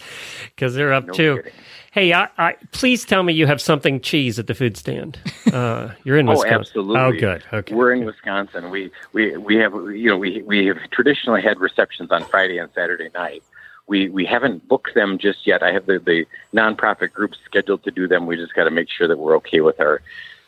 [0.55, 1.37] because they're up No too.
[1.37, 1.53] kidding.
[1.93, 5.19] Hey, I, I, please tell me you have something cheese at the food stand.
[5.53, 6.61] Uh, you're in Oh, Wisconsin.
[6.61, 6.97] absolutely.
[7.01, 7.45] Oh, good.
[7.53, 7.75] Okay.
[7.75, 8.71] We're in Wisconsin.
[8.71, 12.71] We we we have you know we we have traditionally had receptions on Friday and
[12.75, 13.43] Saturday night.
[13.91, 15.63] We we haven't booked them just yet.
[15.65, 16.25] I have the the
[16.55, 18.25] nonprofit groups scheduled to do them.
[18.27, 20.01] We just got to make sure that we're okay with our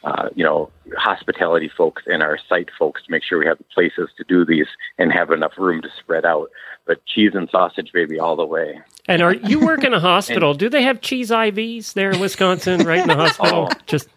[0.04, 3.64] uh, you know, hospitality folks and our site folks to make sure we have the
[3.64, 4.66] places to do these
[4.98, 6.50] and have enough room to spread out.
[6.86, 8.80] But cheese and sausage, baby, all the way.
[9.06, 10.54] And are you work in a hospital?
[10.54, 13.68] Do they have cheese IVs there in Wisconsin, right in the hospital?
[13.70, 13.76] Oh.
[13.86, 14.08] Just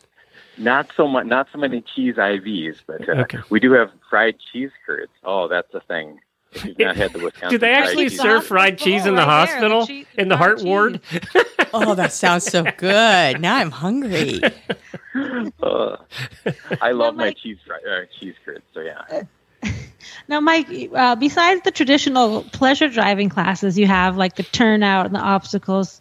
[0.57, 3.39] Not so much, not so many cheese IVs, but uh, Okay.
[3.51, 5.11] we do have fried cheese curds.
[5.23, 6.19] Oh, that's a thing.
[6.55, 9.21] If you've not had the Wisconsin, do they actually cheese- serve fried cheese in the
[9.21, 11.01] Right there, the hospital in the fried heart ward?
[11.77, 13.41] Oh, that sounds so good.
[13.41, 14.41] Now I'm hungry.
[15.63, 15.95] Uh,
[16.81, 18.63] I love my Mike- cheese fri- uh, cheese curds.
[18.73, 19.23] So yeah.
[20.27, 25.15] Now, Mike, uh, besides the traditional pleasure driving classes you have, like the turnout and
[25.15, 25.99] the obstacles,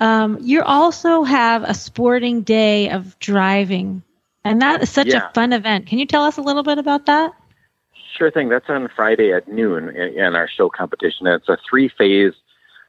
[0.00, 4.02] um, you also have a sporting day of driving.
[4.44, 5.28] And that is such Yeah.
[5.28, 5.86] a fun event.
[5.86, 7.32] Can you tell us a little bit about that?
[8.16, 8.48] Sure thing.
[8.48, 11.26] That's on Friday at noon in, in our show competition.
[11.26, 12.34] It's a three phase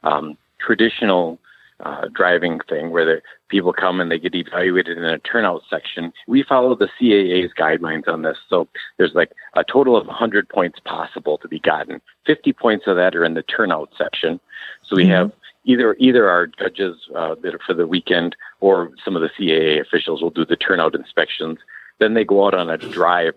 [0.03, 1.39] um, traditional
[1.81, 6.13] uh, driving thing where the people come and they get evaluated in a turnout section.
[6.27, 8.37] We follow the CAA's guidelines on this.
[8.49, 12.01] So there's like a total of 100 points possible to be gotten.
[12.25, 14.39] 50 points of that are in the turnout section.
[14.87, 15.31] So we have
[15.65, 19.81] either either our judges uh, that are for the weekend or some of the CAA
[19.81, 21.57] officials will do the turnout inspections.
[21.99, 23.33] Then they go out on a drive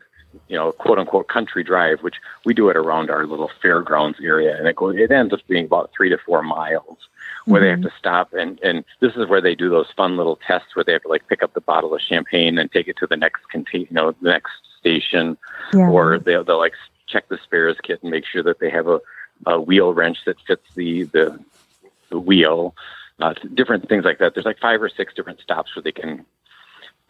[0.49, 4.57] you know, quote unquote country drive, which we do it around our little fairgrounds area,
[4.57, 6.99] and it goes, it ends up being about three to four miles,
[7.45, 10.39] where they have to stop, and and this is where they do those fun little
[10.47, 12.97] tests where they have to like pick up the bottle of champagne and take it
[12.99, 15.37] to the next contain, you know, the next station,
[15.91, 16.75] or they'll they'll like
[17.07, 19.01] check the spares kit and make sure that they have a,
[19.47, 21.39] a wheel wrench that fits the the,
[22.11, 22.75] the wheel,
[23.21, 24.35] uh, different things like that.
[24.35, 26.25] There's like five or six different stops where they can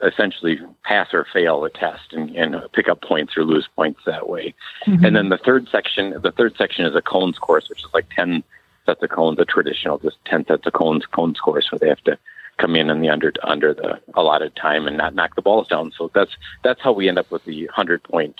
[0.02, 4.28] essentially pass or fail a test and, and pick up points or lose points that
[4.28, 4.54] way.
[4.86, 5.04] Mm-hmm.
[5.04, 8.08] And then the third section, the third section is a cones course, which is like
[8.14, 8.44] 10
[8.86, 12.02] sets of cones, a traditional, just 10 sets of cones, cones course where they have
[12.04, 12.18] to
[12.58, 15.92] come in in the under, under the allotted time and not knock the balls down.
[15.96, 16.32] So that's,
[16.62, 18.36] that's how we end up with the 100 point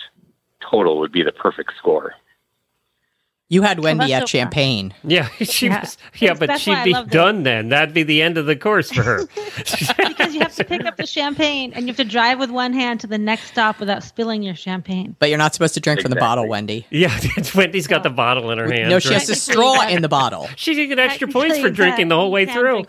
[0.60, 2.14] total would be the perfect score.
[3.50, 4.26] You had Wendy that's at so fun.
[4.44, 4.94] Champagne.
[5.04, 5.80] Yeah, she Yeah.
[5.80, 5.96] was.
[6.18, 7.12] Yeah, That's- but that's she'd be love that.
[7.14, 7.70] done then.
[7.70, 9.26] That'd be the end of the course for her.
[9.56, 12.74] because you have to pick up the champagne and you have to drive with one
[12.74, 15.16] hand to the next stop without spilling your champagne.
[15.18, 16.86] But you're not supposed to drink from the bottle, Wendy.
[16.90, 17.18] yeah,
[17.54, 18.90] Wendy's got the bottle in her hand.
[18.90, 20.46] No, she has a straw in the bottle.
[20.56, 22.84] She could get extra points for drinking the whole way can through.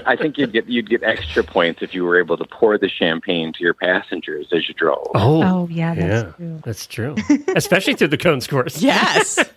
[0.00, 0.12] Drink from the bottle.
[0.12, 2.88] I think you'd get, you'd get extra points if you were able to pour the
[2.88, 5.08] champagne to your passengers as you drove.
[5.14, 6.60] Oh, Oh, yeah, that's yeah, true.
[6.64, 7.16] that's true.
[7.56, 8.80] Especially through the cones course.
[8.88, 9.38] Yes.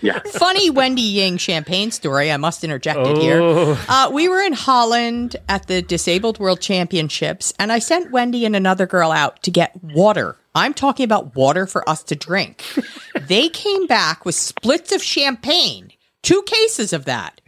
[0.00, 0.20] Yeah.
[0.20, 2.30] Funny Wendy Ying champagne story.
[2.30, 3.40] I must interject it here.
[3.42, 8.44] Oh, Uh, we were in Holland at the Disabled World Championships, and I sent Wendy
[8.44, 10.36] and another girl out to get water.
[10.54, 12.62] I'm talking about water for us to drink.
[13.22, 15.90] they came back with splits of champagne,
[16.22, 17.40] two cases of that.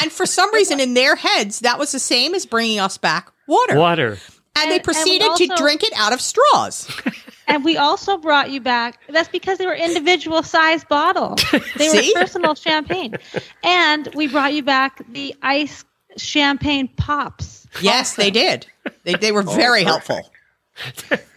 [0.00, 3.30] And for some reason, in their heads, that was the same as bringing us back
[3.46, 3.76] water.
[3.76, 4.08] water.
[4.08, 4.20] And,
[4.56, 6.90] And- they and we proceeded to drink it out of straws.
[7.46, 8.98] And we also brought you back.
[9.08, 11.44] That's because they were individual sized bottles.
[11.76, 13.16] They were personal champagne.
[13.62, 15.84] And we brought you back the ice
[16.16, 17.66] champagne pops.
[17.80, 18.66] Yes, they did.
[19.02, 20.20] They, they were very oh, helpful.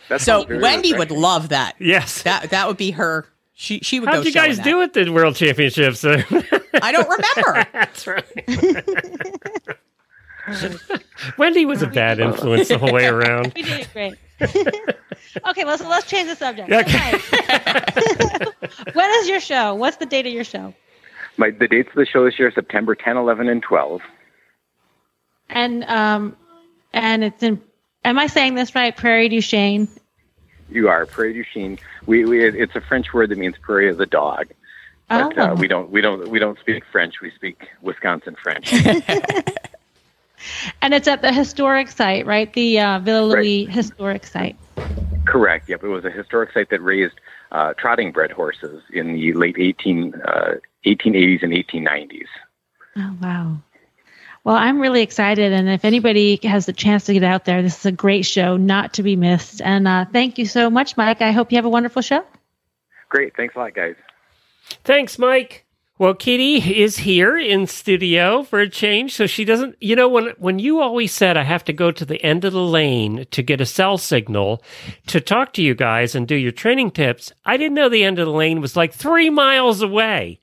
[0.10, 1.76] That's So Wendy would love that.
[1.80, 2.24] Yes.
[2.24, 3.26] That that would be her.
[3.60, 4.08] She she would.
[4.08, 4.64] How'd you guys that.
[4.64, 6.06] do at the World Championships?
[6.06, 7.68] I don't remember.
[7.74, 8.24] That's right.
[11.40, 13.54] Wendy was a bad influence the whole way around.
[13.56, 14.14] We did great.
[14.40, 16.72] okay, well, so let's change the subject.
[16.72, 17.14] Okay.
[17.14, 19.74] Mike, when is your show?
[19.74, 20.76] What's the date of your show?
[21.38, 24.02] My, the dates of the show this year are September 10, 11, and 12.
[25.50, 26.38] And um,
[26.94, 27.60] and it's in.
[28.06, 28.96] Am I saying this right?
[28.96, 29.88] Prairie du Chien.
[30.70, 31.78] You are Prairie du Chien.
[32.06, 34.48] We, we it's a French word that means prairie of the dog.
[35.10, 35.56] But uh, Oh.
[35.56, 37.22] we don't we don't we don't speak French.
[37.22, 38.74] We speak Wisconsin French.
[40.84, 42.52] And it's at the historic site, right?
[42.54, 43.44] The uh, Villa Right.
[43.44, 44.56] Louis historic site.
[45.26, 45.68] Correct.
[45.68, 45.84] Yep.
[45.84, 47.16] It was a historic site that raised
[47.52, 50.54] uh, trotting bred horses in the late 18, uh,
[50.86, 52.28] 1880s and 1890s.
[52.98, 53.58] Oh, wow.
[54.48, 55.52] Well, I'm really excited.
[55.52, 58.56] And if anybody has the chance to get out there, this is a great show
[58.56, 59.62] not to be missed.
[59.62, 61.22] And uh, thank you so much, Mike.
[61.22, 62.24] I hope you have a wonderful show.
[63.10, 63.36] Great.
[63.36, 63.96] Thanks a lot, guys.
[64.86, 65.66] Thanks, Mike.
[66.00, 69.78] Well, Keady is here in studio for a change, so she doesn't.
[69.82, 72.54] You know, when when you always said I have to go to the end of
[72.54, 74.62] the lane to get a cell signal
[75.08, 78.20] to talk to you guys and do your training tips, I didn't know the end
[78.20, 80.40] of the lane was like three miles away.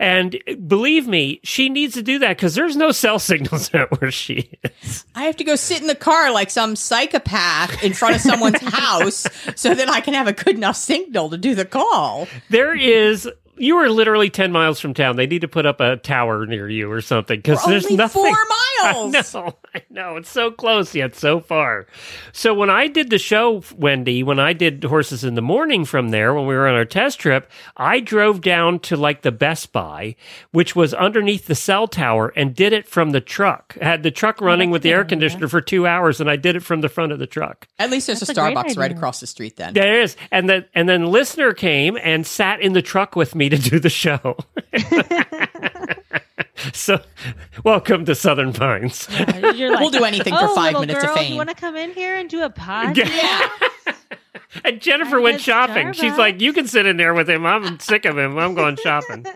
[0.00, 4.10] And believe me, she needs to do that because there's no cell signals out where
[4.10, 5.04] she is.
[5.14, 8.60] I have to go sit in the car like some psychopath in front of someone's
[8.60, 12.26] house so that I can have a good enough signal to do the call.
[12.50, 13.28] There is.
[13.58, 15.16] You are literally ten miles from town.
[15.16, 18.22] They need to put up a tower near you or something because there's nothing.
[18.22, 18.75] four miles.
[18.86, 20.16] No, I know.
[20.16, 21.86] It's so close yet so far.
[22.32, 26.10] So when I did the show, Wendy, when I did Horses in the Morning from
[26.10, 29.72] there, when we were on our test trip, I drove down to like the Best
[29.72, 30.16] Buy,
[30.52, 33.76] which was underneath the cell tower, and did it from the truck.
[33.80, 36.36] I had the truck running that's with the air conditioner for two hours, and I
[36.36, 37.66] did it from the front of the truck.
[37.78, 39.74] At least there's That's a a Starbucks right across the street then.
[39.74, 43.48] There is, and then and then listener came and sat in the truck with me
[43.48, 44.36] to do the show.
[46.72, 47.00] so,
[47.64, 49.08] welcome to Southern Pines.
[49.54, 51.54] You're like, We'll do anything for oh, five little minutes of fame." You want to
[51.54, 52.96] come in here and do a pod?
[52.96, 53.48] Yeah.
[54.64, 55.92] And Jennifer I went guess shopping.
[55.92, 57.44] She's like, "You can sit in there with him.
[57.44, 58.38] I'm sick of him.
[58.38, 59.26] I'm going shopping."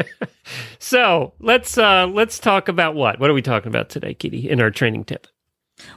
[0.78, 3.20] so let's uh, let's talk about what?
[3.20, 4.46] What are we talking about today, Keady?
[4.46, 5.26] In our training tip.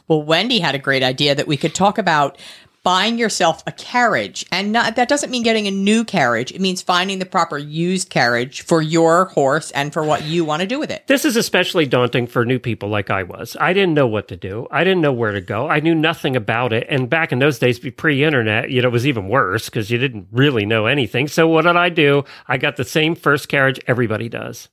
[0.07, 2.37] Well, Wendy had a great idea that we could talk about
[2.83, 4.45] buying yourself a carriage.
[4.51, 6.51] And not, that doesn't mean getting a new carriage.
[6.51, 10.61] It means finding the proper used carriage for your horse and for what you want
[10.61, 11.07] to do with it.
[11.07, 13.55] This is especially daunting for new people like I was.
[13.59, 14.67] I didn't know what to do.
[14.69, 15.69] I didn't know where to go.
[15.69, 16.85] I knew nothing about it.
[16.89, 20.27] And back in those days, pre-internet, you know, it was even worse because you didn't
[20.31, 21.27] really know anything.
[21.27, 22.25] So what did I do?
[22.47, 24.67] I got the same first carriage everybody does.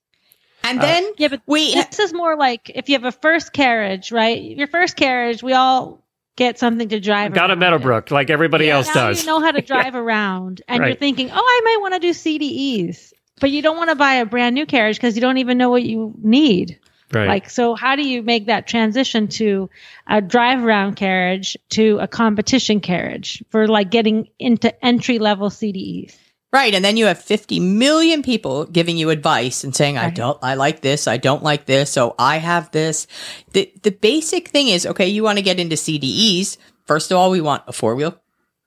[0.63, 3.53] And uh, then Yeah, but we this is more like if you have a first
[3.53, 4.43] carriage, right?
[4.43, 6.03] Your first carriage, we all
[6.37, 7.33] get something to drive.
[7.35, 7.59] Got a around in.
[7.61, 8.77] Meadowbrook like everybody Yeah.
[8.77, 9.21] else now does.
[9.21, 12.11] you know how to drive around, and you're thinking, "Oh, I might want to do
[12.13, 15.59] CDEs," but you don't want to buy a brand new carriage because you don't even
[15.59, 16.79] know what you need.
[17.13, 17.27] right.
[17.29, 19.69] Like, so how do you make that transition to
[20.07, 26.17] a drive around carriage to a competition carriage for like getting into entry level CDEs?
[26.53, 26.75] Right.
[26.75, 30.55] And then you have 50 million people giving you advice and saying, I don't, I
[30.55, 31.07] like this.
[31.07, 31.91] I don't like this.
[31.91, 33.07] So I have this.
[33.53, 36.57] The, the basic thing is, okay, you want to get into CDEs.
[36.87, 38.21] First of all, we want a four wheel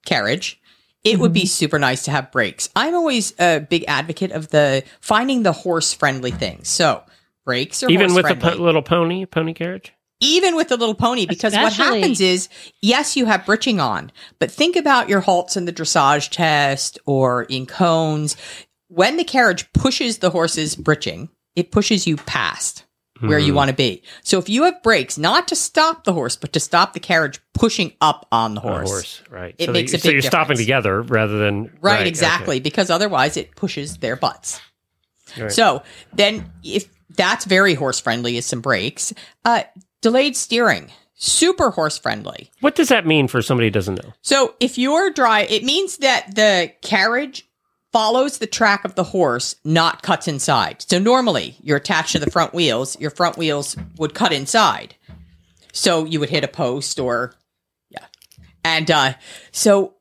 [0.06, 0.62] carriage.
[1.04, 1.48] It would be mm-hmm.
[1.48, 2.70] super nice to have brakes.
[2.78, 6.70] I'm always a big advocate of the finding the horse friendly things.
[6.70, 7.04] So
[7.44, 9.94] brakes are even with a po- little pony, pony carriage.
[10.24, 12.50] Even with the little pony because what happens is
[12.82, 17.44] yes you have britching on but think about your halts in the dressage test or
[17.44, 18.36] in cones
[18.88, 22.86] when the carriage pushes the horse's britching it pushes you past
[23.20, 26.36] where you want to be so if you have brakes not to stop the horse
[26.36, 29.56] but to stop the carriage pushing up on the horse, horse, right?
[29.58, 32.10] It so makes they- a so you're stopping together rather than right, okay.
[32.10, 34.60] exactly because otherwise it pushes their butts
[35.38, 35.52] Right.
[35.52, 39.14] so then if that's very horse friendly is some brakes
[39.46, 39.64] uh
[40.04, 44.14] delayed steering super horse friendly What does that mean for somebody who doesn't know?
[44.22, 47.49] So if you're dry, it means that the carriage
[47.93, 50.82] follows the track of the horse, not cuts inside.
[50.82, 54.95] So normally you're attached to the front wheels, your front wheels would cut inside.
[55.72, 57.34] So you would hit a post or
[57.89, 58.06] yeah.
[58.66, 59.14] And uh
[59.51, 59.93] so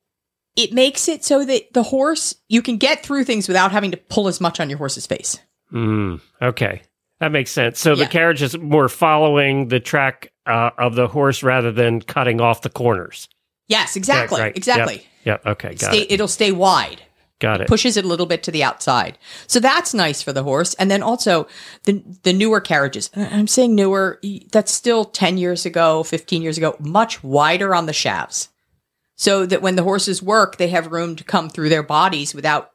[0.57, 3.97] it makes it so that the horse you can get through things without having to
[3.97, 5.39] pull as much on your horse's face.
[5.73, 6.83] Mm, okay,
[7.23, 7.79] that makes sense.
[7.79, 12.41] So the carriage is more following the track uh, of the horse rather than cutting
[12.41, 13.29] off the corners.
[13.69, 14.41] Yes, exactly.
[14.41, 14.57] Right, right.
[14.57, 15.07] Exactly.
[15.23, 15.47] Yep.
[15.47, 15.69] Okay.
[15.69, 16.11] Got Stay, it.
[16.11, 17.01] it'll stay wide.
[17.39, 17.69] Got it.
[17.69, 19.19] pushes it a little bit to the outside.
[19.47, 20.75] So that's nice for the horse.
[20.75, 21.47] And then also
[21.85, 23.09] the the newer carriages.
[23.15, 24.21] I'm saying newer,
[24.51, 28.49] that's still 10 years ago, 15 years ago, much wider on the shafts.
[29.15, 32.72] So that when the horses work, they have room to come through their bodies without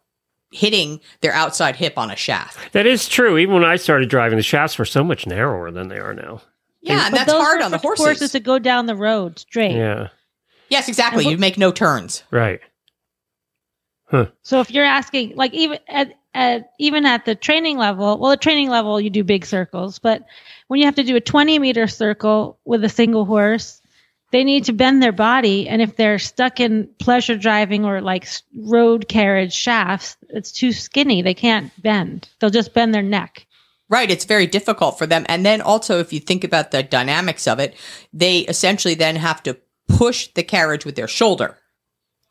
[0.51, 2.73] hitting their outside hip on a shaft.
[2.73, 3.37] That is true.
[3.37, 6.41] Even when I started driving, the shafts were so much narrower than they are now.
[6.81, 8.05] Yeah, and But that's hard on the for horses.
[8.05, 9.75] Horses to go down the road straight.
[9.75, 10.09] Yeah.
[10.69, 11.25] Yes, exactly.
[11.25, 12.23] And You make no turns.
[12.31, 12.61] Right.
[14.41, 18.41] So if you're asking, like even at, at even at the training level, well, at
[18.41, 20.23] training level you do big circles, but
[20.67, 23.81] when you have to do a 20 meter circle with a single horse,
[24.31, 28.27] they need to bend their body, and if they're stuck in pleasure driving or like
[28.55, 31.21] road carriage shafts, it's too skinny.
[31.21, 32.27] They can't bend.
[32.39, 33.47] They'll just bend their neck.
[33.89, 34.11] Right.
[34.11, 35.25] It's very difficult for them.
[35.29, 37.75] And then also, if you think about the dynamics of it,
[38.11, 39.57] they essentially then have to
[39.87, 41.57] push the carriage with their shoulder.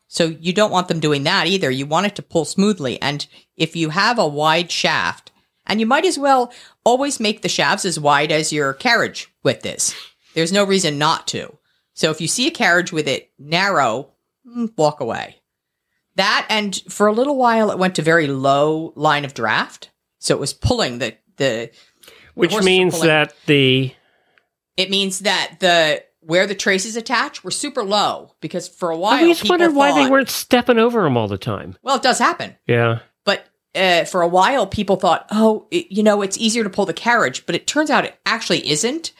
[0.07, 1.71] So you don't want them doing that either.
[1.71, 3.01] You want it to pull smoothly.
[3.01, 3.25] And
[3.55, 5.31] if you have a wide shaft,
[5.65, 9.65] and you might as well always make the shafts as wide as your carriage width
[9.65, 9.95] is.
[10.33, 11.57] There's no reason not to.
[11.97, 14.11] So if you see a carriage with it narrow,
[14.47, 15.37] mm, walk away.
[16.15, 19.89] That and for a little while it went to very low line of draft.
[20.19, 21.71] So it was pulling the the
[22.35, 23.91] Which are means that the
[24.77, 29.13] it means that the where the traces attach were super low because for a while
[29.15, 31.77] I always people wondered why they weren't stepping over them all the time.
[31.81, 32.99] Well, it does happen, Yeah.
[33.25, 36.85] but uh, for a while people thought, oh, it, you know, it's easier to pull
[36.85, 39.13] the carriage, but it turns out it actually isn't.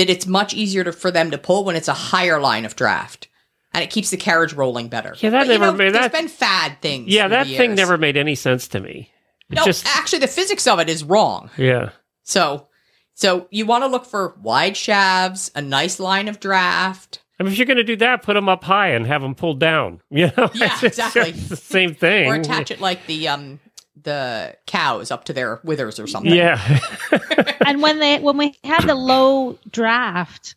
[0.00, 2.74] That it's much easier to, for them to pull when it's a higher line of
[2.74, 3.28] draft,
[3.74, 5.14] and it keeps the carriage rolling better.
[5.18, 7.08] Yeah, that But, you never know, made- There's that- been fad things.
[7.08, 9.10] Yeah, that thing never made any sense to me.
[9.50, 11.50] It No, just actually, the physics of it is wrong.
[11.58, 11.90] yeah.
[12.22, 12.68] So
[13.14, 17.20] So you want to look for wide shafts, a nice line of draft.
[17.38, 19.34] I mean, if you're going to do that, put them up high and have them
[19.34, 20.00] pulled down.
[20.10, 21.30] You know, Yeah, It's exactly.
[21.52, 22.26] the same thing.
[22.28, 23.60] Or attach it like the um
[24.02, 26.34] the cows up to their withers or something.
[26.34, 26.80] Yeah,
[27.66, 30.54] and when they when we had the low draft,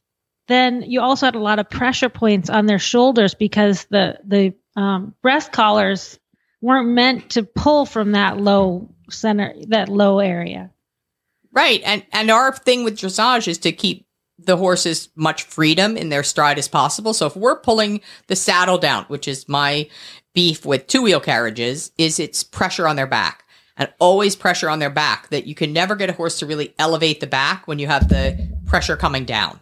[0.48, 4.54] then you also had a lot of pressure points on their shoulders because the the
[4.76, 6.20] um, breast collars
[6.62, 10.72] weren't meant to pull from that low center that low area.
[11.52, 11.82] Right.
[11.86, 14.08] And and our thing with dressage is to keep
[14.40, 17.14] the horses much freedom in their stride as possible.
[17.14, 19.88] So if we're pulling the saddle down, which is my
[20.34, 23.44] beef with two wheel carriages, is it's pressure on their back.
[23.76, 26.76] And always pressure on their back that you can never get a horse to really
[26.78, 29.60] elevate the back when you have the pressure coming down.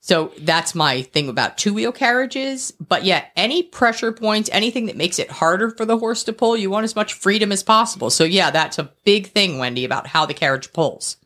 [0.00, 2.72] So that's my thing about two wheel carriages.
[2.72, 6.56] But yeah, any pressure points, anything that makes it harder for the horse to pull,
[6.56, 8.10] you want as much freedom as possible.
[8.10, 11.16] So yeah, that's a big thing, Wendy, about how the carriage pulls.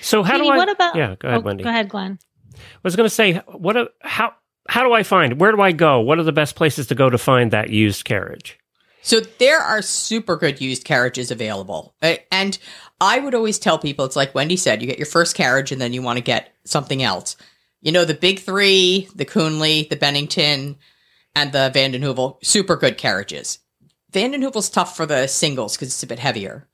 [0.00, 0.56] So how Keady, do I?
[0.56, 0.96] what about?
[0.96, 1.64] Yeah, go ahead, oh, Wendy.
[1.64, 2.18] Go ahead, Glenn.
[2.54, 3.76] I was going to say, what?
[3.76, 4.34] A, how?
[4.68, 5.40] How do I find?
[5.40, 6.00] Where do I go?
[6.00, 8.58] What are the best places to go to find that used carriage?
[9.02, 11.94] So there are super good used carriages available.
[12.00, 12.58] Uh, And
[13.00, 15.80] I would always tell people it's like Wendy said, you get your first carriage and
[15.80, 17.36] then you want to get something else.
[17.80, 20.76] You know, the big three, the Kuhnle, the Bennington,
[21.34, 23.58] and the Vanden Heuvel, super good carriages.
[24.12, 26.68] Vanden Heuvel's tough for the singles because it's a bit heavier.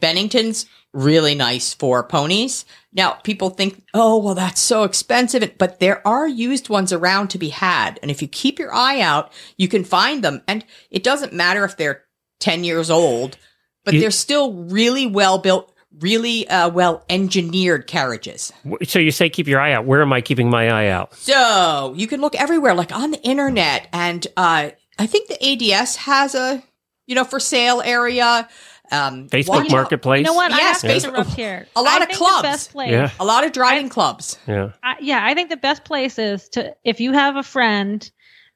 [0.00, 2.64] Bennington's really nice for ponies.
[2.92, 5.58] Now, people think, oh, well, that's so expensive.
[5.58, 7.98] But there are used ones around to be had.
[8.02, 10.42] And if you keep your eye out, you can find them.
[10.48, 12.04] And it doesn't matter if they're
[12.40, 13.36] 10 years old,
[13.84, 18.52] but You- they're still really well built, really uh, well engineered carriages.
[18.86, 19.84] So you say keep your eye out.
[19.84, 21.14] Where am I keeping my eye out?
[21.14, 23.88] So you can look everywhere, like on the internet.
[23.92, 26.62] And uh, I think the ADS has a,
[27.06, 28.48] you know, for sale area.
[28.92, 30.20] Um, Facebook watch Marketplace.
[30.20, 30.50] You know what?
[30.50, 31.66] Yes, I have to interrupt here.
[31.76, 32.42] A lot I of clubs.
[32.42, 33.10] Best place, Yeah.
[33.18, 34.38] A lot of driving clubs.
[34.46, 34.72] Yeah.
[34.82, 38.08] I, yeah, I think the best place is to if you have a friend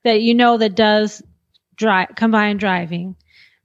[0.05, 1.23] that you know that does
[1.77, 3.17] drive combined driving,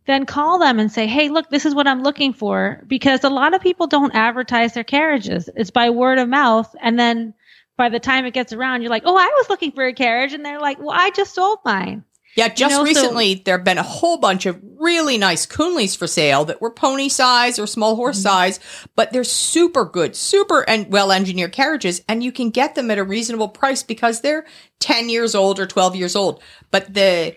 [0.07, 3.30] then call them and say, "Hey, look, this is what I'm looking for." Because a
[3.30, 7.34] lot of people don't advertise their carriages; it's by word of mouth, and then
[7.78, 10.34] by the time it gets around, you're like, "Oh, I was looking for a carriage,"
[10.34, 12.03] and they're like, "Well, I just sold mine."
[12.36, 15.97] Yeah, just know, so- recently there have been a whole bunch of really nice Kuhnles
[15.97, 18.59] for sale that were pony size or small horse size,
[18.95, 22.97] but they're super good, super and well engineered carriages, and you can get them at
[22.97, 24.45] a reasonable price because they're
[24.79, 26.41] 10 years old or 12 years old.
[26.71, 27.36] But the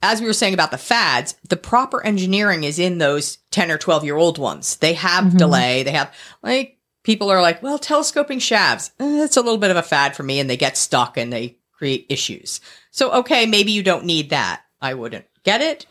[0.00, 3.78] as we were saying about the fads, the proper engineering is in those 10 or
[3.78, 4.76] 12 year old ones.
[4.76, 9.42] They have delay, they have like people are like, well, telescoping shafts, eh, it's a
[9.42, 12.62] little bit of a fad for me, and they get stuck and they create issues.
[12.92, 14.62] So, okay, maybe you don't need that.
[14.80, 15.84] I wouldn't get it.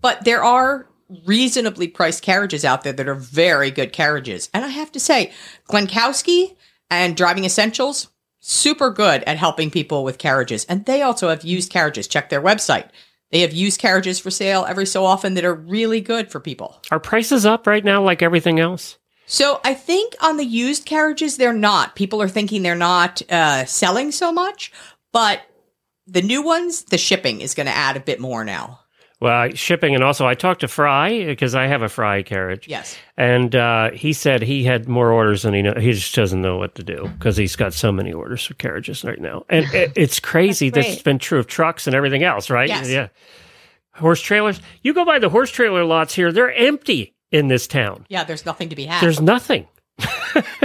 [0.00, 0.88] But there are
[1.24, 4.50] reasonably priced carriages out there that are very good carriages.
[4.52, 5.30] And I have to say,
[5.68, 6.56] Glenkowski
[6.90, 8.08] and Driving Essentials,
[8.40, 10.64] super good at helping people with carriages.
[10.64, 12.08] And they also have used carriages.
[12.08, 12.88] Check their website.
[13.30, 16.82] They have used carriages for sale every so often that are really good for people.
[16.90, 18.98] Are prices up right now like everything else?
[19.26, 21.96] So I think on the used carriages, they're not.
[21.96, 24.72] People are thinking they're not uh, selling so much,
[25.16, 25.40] but
[26.06, 28.80] the new ones, the shipping is going to add a bit more now.
[29.18, 32.68] Well, shipping and also I talked to Fry because I have a Fry carriage.
[32.68, 32.98] Yes.
[33.16, 35.72] And uh, he said he had more orders than he know.
[35.72, 39.04] He just doesn't know what to do because he's got so many orders for carriages
[39.04, 39.46] right now.
[39.48, 40.68] And it, it's crazy.
[40.68, 42.68] That's This has been true of trucks and everything else, right?
[42.68, 42.90] Yes.
[42.90, 43.08] Yeah.
[43.94, 44.60] Horse trailers.
[44.82, 48.04] You go by the horse trailer lots here; they're empty in this town.
[48.10, 49.02] Yeah, there's nothing to be had.
[49.02, 49.66] There's nothing.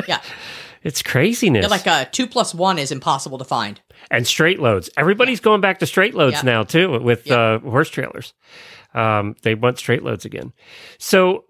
[0.10, 0.20] yeah,
[0.84, 1.62] It's craziness.
[1.62, 3.80] They're like a two plus one is impossible to find.
[4.10, 4.90] and straight loads.
[4.98, 6.42] Everybody's going back to straight loads Yeah.
[6.44, 7.36] now too with Yeah.
[7.40, 8.34] uh, horse trailers.
[8.94, 10.54] Um, they want straight loads again.
[10.98, 11.46] So,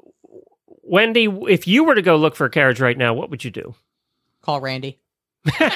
[0.83, 3.51] Wendy, if you were to go look for a carriage right now, what would you
[3.51, 3.73] do?
[4.41, 4.99] Call Randy.
[5.57, 5.69] Call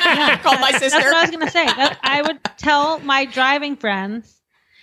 [0.59, 0.79] my sister.
[0.79, 0.99] That's sister.
[0.99, 1.65] what I was going to say.
[1.65, 4.39] That, I would tell my driving friends,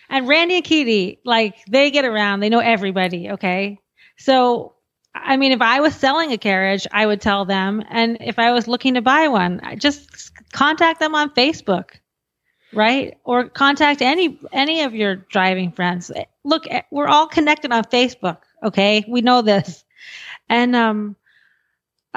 [0.08, 2.40] and Randy and Keady, like they get around.
[2.40, 3.30] They know everybody.
[3.30, 3.78] Okay,
[4.16, 4.74] so
[5.14, 8.52] I mean, if I was selling a carriage, I would tell them, and if I
[8.52, 11.90] was looking to buy one, I just contact them on Facebook,
[12.72, 13.16] right?
[13.24, 16.10] Or contact any any of your driving friends.
[16.44, 18.38] Look, we're all connected on Facebook.
[18.62, 19.84] Okay, we know this,
[20.48, 21.16] and um.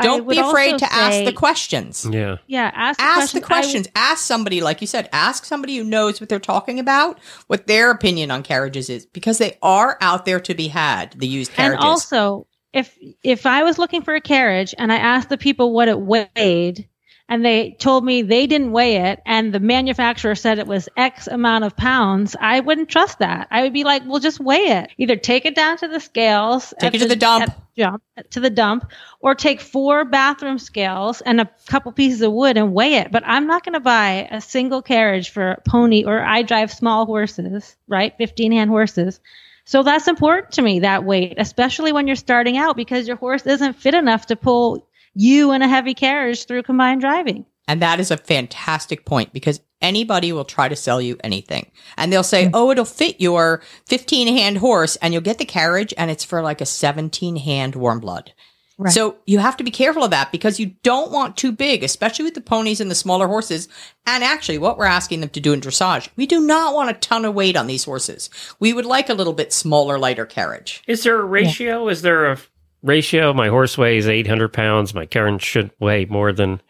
[0.02, 2.06] Don't would be afraid also to ask the questions.
[2.12, 2.36] Yeah.
[2.48, 3.46] Yeah, ask the Ask the question.
[3.46, 3.88] I questions.
[3.96, 7.18] Ask somebody, like you said, ask somebody who knows what they're talking about,
[7.48, 11.14] what their opinion on carriages is, because they are out there to be had.
[11.14, 11.76] The used carriages.
[11.76, 12.46] And also,
[12.76, 16.00] if if I was looking for a carriage and I asked the people what it
[16.00, 16.88] weighed,
[17.28, 21.28] and they told me they didn't weigh it and the manufacturer said it was X
[21.28, 23.48] amount of pounds, I wouldn't trust that.
[23.50, 24.92] I would be like, well, just weigh it.
[24.98, 27.44] Either take it down to the scales, Take it to the dump.
[27.44, 32.32] at jump to the dump, or take four bathroom scales and a couple pieces of
[32.32, 33.12] wood and weigh it.
[33.12, 36.72] But I'm not going to buy a single carriage for a pony or I drive
[36.72, 38.14] small horses, right?
[38.18, 39.20] 15 hand horses.
[39.66, 43.46] So that's important to me, that weight, especially when you're starting out because your horse
[43.46, 47.46] isn't fit enough to pull you in a heavy carriage through combined driving.
[47.68, 51.72] And that is a fantastic point because anybody will try to sell you anything.
[51.98, 52.52] And they'll say, mm.
[52.54, 56.42] oh, it'll fit your 15 hand horse and you'll get the carriage and it's for
[56.42, 58.34] like a 17 hand warm blood.
[58.78, 58.92] Right.
[58.92, 62.26] So you have to be careful of that because you don't want too big, especially
[62.26, 63.70] with the ponies and the smaller horses.
[64.06, 66.94] And actually, what we're asking them to do in dressage, we do not want a
[66.96, 68.30] ton of weight on these horses.
[68.60, 70.84] We would like a little bit smaller, lighter carriage.
[70.88, 71.88] Is there a ratio?
[71.88, 72.38] Is there a
[72.84, 73.32] ratio?
[73.34, 74.94] My horse weighs 800 pounds.
[74.94, 76.62] My carriage should weigh more than.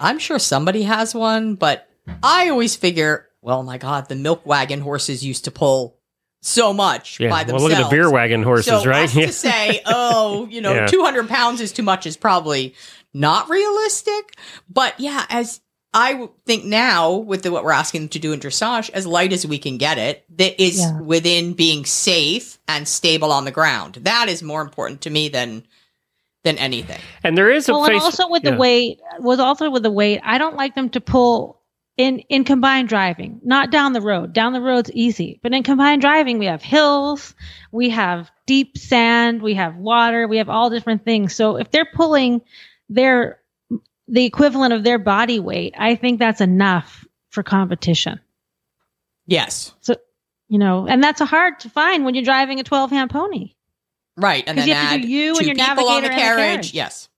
[0.00, 1.88] I'm sure somebody has one, but
[2.22, 5.99] I always figure, well, my God, the milk wagon horses used to pull
[6.42, 7.28] so much Yeah.
[7.28, 7.64] by Well, themselves.
[7.64, 9.04] look at the beer wagon horses, so right?
[9.04, 10.86] us to say, oh, you know, Yeah.
[10.86, 12.74] 200 pounds is too much is probably
[13.12, 14.36] not realistic.
[14.68, 15.60] But yeah, as
[15.92, 19.32] I think now with the, what we're asking them to do in dressage, as light
[19.32, 21.00] as we can get it, that is Yeah.
[21.00, 23.96] within being safe and stable on the ground.
[24.02, 25.64] That is more important to me than
[26.42, 26.98] than anything.
[27.22, 27.96] and there is a well, face.
[27.96, 28.52] and also with yeah.
[28.52, 31.59] the weight, was also with the weight, I don't like them to pull
[32.00, 34.32] in in combined driving, not down the road.
[34.32, 37.34] Down the road's easy, but in combined driving, we have hills,
[37.72, 41.34] we have deep sand, we have water, we have all different things.
[41.34, 42.40] So if they're pulling
[42.88, 43.40] their
[44.08, 48.18] the equivalent of their body weight, I think that's enough for competition.
[49.26, 49.74] Yes.
[49.82, 49.96] So
[50.48, 53.52] You know, and that's hard to find when you're driving a 12 hand pony.
[54.16, 54.42] Right.
[54.46, 56.20] And then you have to do you and your people on the navigator and the
[56.20, 56.38] carriage.
[56.38, 56.74] carriage.
[56.74, 57.08] Yes.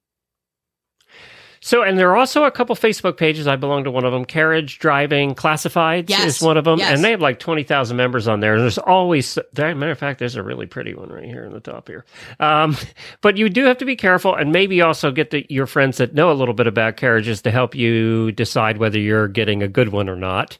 [1.64, 3.46] So, and there are also a couple Facebook pages.
[3.46, 4.24] I belong to one of them.
[4.24, 6.92] Carriage Driving Classifieds Yes, is one of them, yes.
[6.92, 8.54] and they have like twenty thousand members on there.
[8.54, 11.60] And there's always, matter of fact, there's a really pretty one right here in the
[11.60, 12.04] top here.
[12.40, 12.76] Um,
[13.20, 16.14] but you do have to be careful, and maybe also get the, your friends that
[16.14, 19.90] know a little bit about carriages to help you decide whether you're getting a good
[19.90, 20.58] one or not.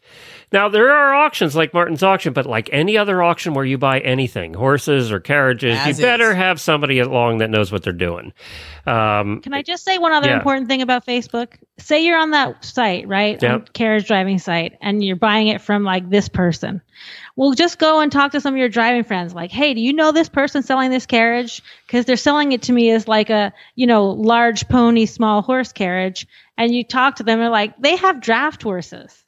[0.53, 4.01] Now, there are auctions like Martin's auction, but like any other auction where you buy
[4.01, 8.33] anything, horses or carriages, As you better have somebody along that knows what they're doing.
[8.87, 10.37] Um, Can I just say one other Yeah.
[10.37, 11.55] important thing about Facebook?
[11.79, 13.43] Say you're on that site, right?
[13.43, 13.73] On Yep.
[13.73, 16.83] carriage driving site, and you're buying it from like this person.
[17.35, 19.35] Well, just go and talk to some of your driving friends.
[19.35, 21.63] Like, hey, do you know this person selling this carriage?
[21.87, 25.73] Because they're selling it to me as like a, you know, large pony, small horse
[25.73, 26.27] carriage.
[26.59, 29.22] And you talk to them, and they're like, they have draft horses.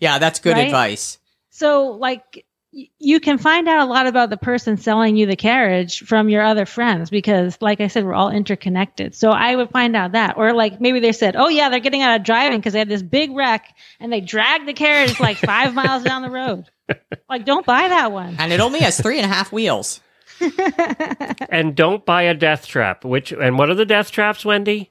[0.00, 0.66] Yeah, that's good Right?
[0.66, 1.18] advice.
[1.50, 5.36] So, like, y- you can find out a lot about the person selling you the
[5.36, 9.14] carriage from your other friends because, like I said, we're all interconnected.
[9.14, 10.36] So, I would find out that.
[10.38, 12.88] Or, like, maybe they said, oh, yeah, they're getting out of driving because they had
[12.88, 16.64] this big wreck and they dragged the carriage like five miles down the road.
[17.28, 18.36] Like, don't buy that one.
[18.38, 20.00] And it only has three and a half wheels.
[21.50, 23.04] and don't buy a death trap.
[23.04, 24.89] Which and what are the death traps, Wendy?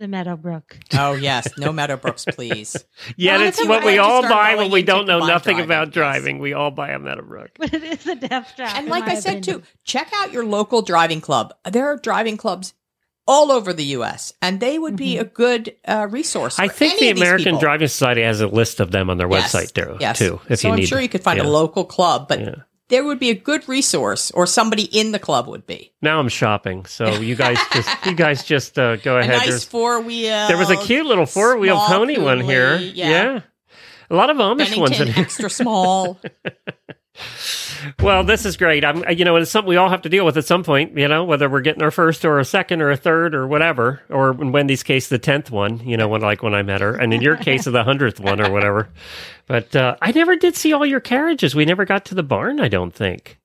[0.00, 0.76] The Meadowbrook.
[0.94, 2.76] Oh yes, no Meadowbrooks, please.
[3.16, 5.94] Yeah, Well, it's what we all buy when we don't know nothing driving, about yes.
[5.94, 6.38] driving.
[6.40, 7.50] We all buy a Meadowbrook.
[7.58, 8.76] But it is a death trap.
[8.76, 9.60] And like I said opinion.
[9.60, 11.54] too, check out your local driving club.
[11.70, 12.74] There are driving clubs
[13.26, 14.32] all over the U.S.
[14.42, 16.58] and they would be a good uh, resource.
[16.58, 17.60] I for think any the of these American people.
[17.60, 19.96] Driving Society has a list of them on their Yes, website too.
[20.00, 20.18] Yes.
[20.18, 21.46] Too, if so you I'm need sure you could find Yeah.
[21.46, 22.54] a local club, but Yeah.
[22.88, 26.28] There would be a good resource, or somebody in the club would be Now I'm
[26.28, 29.38] shopping, so you guys just you guys just uh, go a ahead.
[29.38, 30.48] nice There's- four wheel.
[30.48, 32.76] there was a cute little four wheel small pony one here.
[32.78, 33.40] coulee, Yeah.
[34.10, 35.24] A lot of Amish ones in here.
[35.24, 36.20] extra small.
[38.00, 38.84] Well, this is great.
[38.84, 40.96] I'm, you know, it's something we all have to deal with at some point.
[40.96, 44.00] You know, whether we're getting our first or a second or a third or whatever,
[44.08, 45.80] or in Wendy's case, the tenth one.
[45.80, 48.20] You know, when like when I met her, and in your case, of the hundredth
[48.20, 48.88] one or whatever.
[49.46, 51.54] But uh, I never did see all your carriages.
[51.54, 52.60] We never got to the barn.
[52.60, 53.38] I don't think.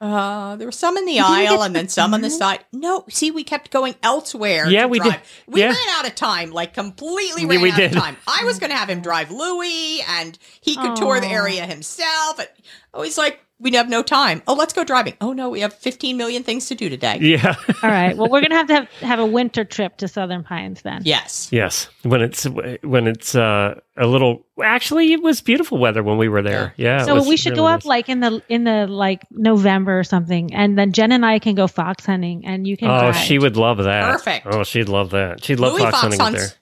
[0.00, 2.30] Uh, there were some in the didn't aisle to and the then some on the
[2.30, 2.64] side.
[2.72, 4.66] No, see, we kept going elsewhere.
[4.68, 5.12] Yeah, to we drive.
[5.12, 5.20] did.
[5.46, 5.66] We Yeah.
[5.72, 7.94] ran out of time, like completely Yeah, ran we out did.
[7.96, 8.16] of time.
[8.26, 12.38] I was going to have him drive Louis, and he could tour the area himself.
[12.38, 12.48] And
[12.94, 14.42] I was like, we have no time.
[14.46, 15.14] Oh, let's go driving.
[15.20, 17.18] Oh no, we have 15 million things to do today.
[17.20, 17.54] Yeah.
[17.82, 18.16] All right.
[18.16, 21.02] Well, we're gonna have to have, have a winter trip to Southern Pines then.
[21.04, 21.48] Yes.
[21.52, 21.88] yes.
[22.02, 22.44] When it's
[22.82, 24.46] when it's uh, a little.
[24.62, 26.74] Actually, it was beautiful weather when we were there.
[26.76, 27.04] Yeah.
[27.04, 30.54] So we should really go up like in the in the like November or something,
[30.54, 32.88] and then Jen and I can go fox hunting, and you can.
[32.88, 33.16] Oh, drive.
[33.16, 34.10] she would love that.
[34.12, 34.46] Perfect.
[34.50, 35.44] Oh, she'd love that.
[35.44, 36.50] She'd love Louis fox, fox hunting up hunts.
[36.50, 36.59] there.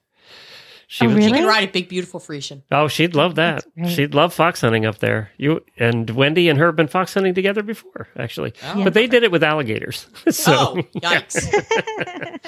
[0.91, 1.39] She Oh, was, She really?
[1.41, 2.63] can ride a big, beautiful Friesian.
[2.73, 3.67] Oh, she'd love that.
[3.89, 5.31] She'd love fox hunting up there.
[5.37, 8.55] You and Wendy and her have been fox hunting together before, actually.
[8.65, 8.85] Oh.
[8.85, 10.07] But they did it with alligators.
[10.27, 11.39] Oh, so oh, yikes.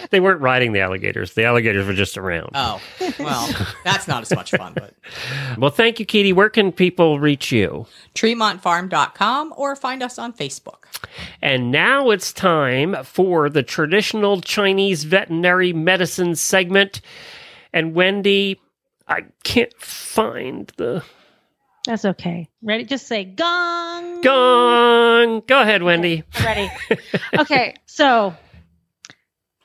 [0.10, 1.34] they weren't riding the alligators.
[1.34, 2.50] The alligators were just around.
[2.54, 2.80] Oh,
[3.18, 3.48] well,
[3.84, 4.94] that's not as much fun, but
[5.58, 6.32] Well, thank you, Keady.
[6.32, 7.86] Where can people reach you?
[8.14, 10.84] tremontfarm.com or find us on Facebook.
[11.42, 17.00] And now it's time for the traditional Chinese veterinary medicine segment.
[17.72, 18.60] And Wendy,
[19.06, 21.04] I can't find the
[21.86, 22.48] That's okay.
[22.62, 22.84] Ready?
[22.84, 24.20] Just say gong.
[24.22, 25.42] gong.
[25.46, 26.24] Go ahead, Wendy.
[26.34, 26.70] I'm ready.
[27.38, 28.34] okay, so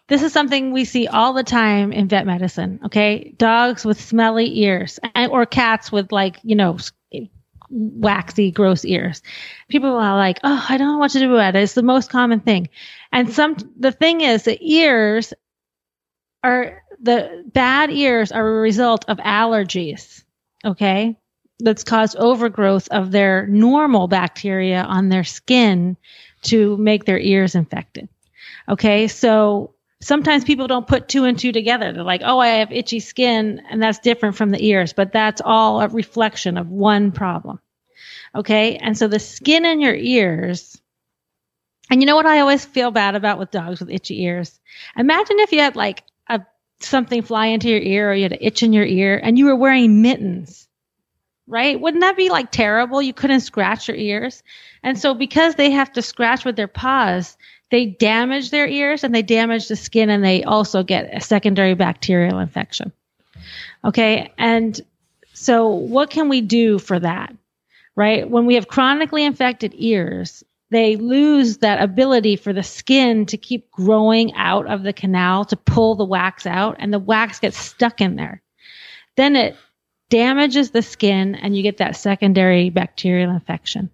[0.08, 2.80] this is something we see all the time in vet medicine.
[2.86, 6.78] Okay, dogs with smelly ears, and, or cats with like you know
[7.70, 9.22] waxy, gross ears.
[9.68, 12.10] People are like, "Oh, I don't know what to do about it." It's the most
[12.10, 12.70] common thing,
[13.12, 13.58] and some.
[13.80, 15.34] The thing is, the ears
[16.44, 20.24] are the bad ears are a result of allergies.
[20.66, 21.16] Okay,
[21.60, 25.96] that's caused overgrowth of their normal bacteria on their skin
[26.42, 28.10] to make their ears infected.
[28.68, 31.94] Okay, so sometimes people don't put two and two together.
[31.94, 35.42] They're like, oh, I have itchy skin, and that's different from the ears, but that's
[35.46, 37.60] all a reflection of one problem.
[38.34, 40.82] Okay, and so the skin in your ears,
[41.92, 44.60] and you know what I always feel bad about with dogs with itchy ears?
[44.98, 46.04] Imagine if you had like
[46.86, 49.46] something fly into your ear or you had an itch in your ear and you
[49.46, 50.66] were wearing mittens
[51.48, 51.80] right?
[51.80, 53.02] Wouldn't that be like terrible?
[53.02, 54.44] You couldn't scratch your ears.
[54.84, 57.38] And so because they have to scratch with their paws,
[57.72, 61.74] they damage their ears and they damage the skin and they also get a secondary
[61.74, 62.92] bacterial infection.
[63.84, 64.32] Okay.
[64.38, 64.80] And
[65.34, 67.36] so what can we do for that?
[67.96, 68.30] Right?
[68.30, 70.44] When we have chronically infected ears,
[70.76, 75.56] they lose that ability for the skin to keep growing out of the canal to
[75.56, 78.42] pull the wax out and the wax gets stuck in there.
[79.16, 79.56] Then it
[80.10, 83.90] damages the skin and you get that secondary bacterial infection.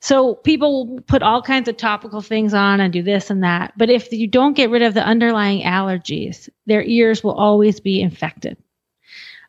[0.00, 3.72] So people put all kinds of topical things on and do this and that.
[3.76, 8.00] But if you don't get rid of the underlying allergies, their ears will always be
[8.00, 8.56] infected.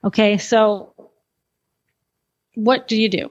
[0.03, 0.93] Okay, so
[2.55, 3.29] what do you do?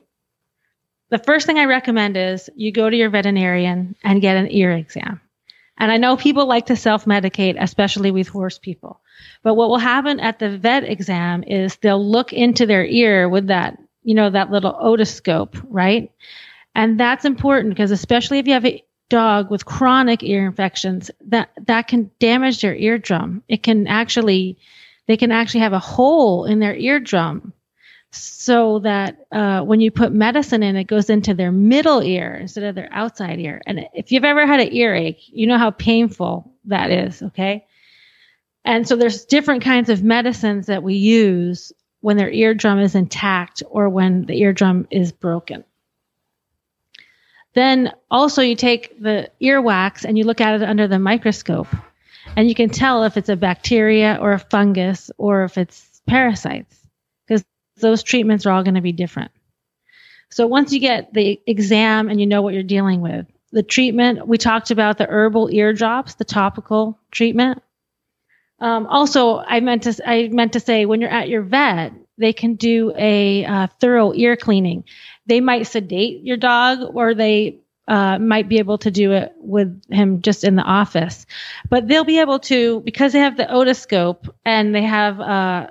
[1.10, 4.72] The first thing I recommend is you go to your veterinarian and get an ear
[4.72, 5.20] exam.
[5.78, 9.00] And I know people like to self medicate, especially with horse people.
[9.42, 13.46] But what will happen at the vet exam is they'll look into their ear with
[13.46, 16.10] that, you know, that little otoscope, right?
[16.74, 21.50] And that's important because especially if you have a dog with chronic ear infections, that
[21.66, 23.42] that can damage their eardrum.
[23.48, 24.58] It can actually
[25.06, 27.52] they can actually have a hole in their eardrum
[28.10, 32.64] so that uh, when you put medicine in, it goes into their middle ear instead
[32.64, 33.60] of their outside ear.
[33.66, 37.66] And if you've ever had an earache, you know how painful that is, okay?
[38.64, 43.62] And so there's different kinds of medicines that we use when their eardrum is intact
[43.68, 45.64] or when the eardrum is broken.
[47.54, 51.68] Then also you take the earwax and you look at it under the microscope
[52.36, 56.77] and you can tell if it's a bacteria or a fungus or if it's parasites
[57.80, 59.30] those treatments are all going to be different.
[60.30, 64.26] So once you get the exam and you know what you're dealing with, the treatment,
[64.26, 67.62] we talked about the herbal ear drops, the topical treatment.
[68.60, 72.32] Um, also, I meant to I meant to say when you're at your vet, they
[72.32, 74.84] can do a uh, thorough ear cleaning.
[75.26, 79.82] They might sedate your dog, or they uh, might be able to do it with
[79.90, 81.24] him just in the office.
[81.70, 85.68] But they'll be able to because they have the otoscope and they have uh,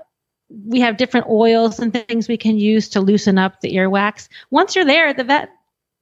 [0.50, 4.30] we have different oils and things we can use to loosen up the earwax.
[4.50, 5.50] Once you're there at the vet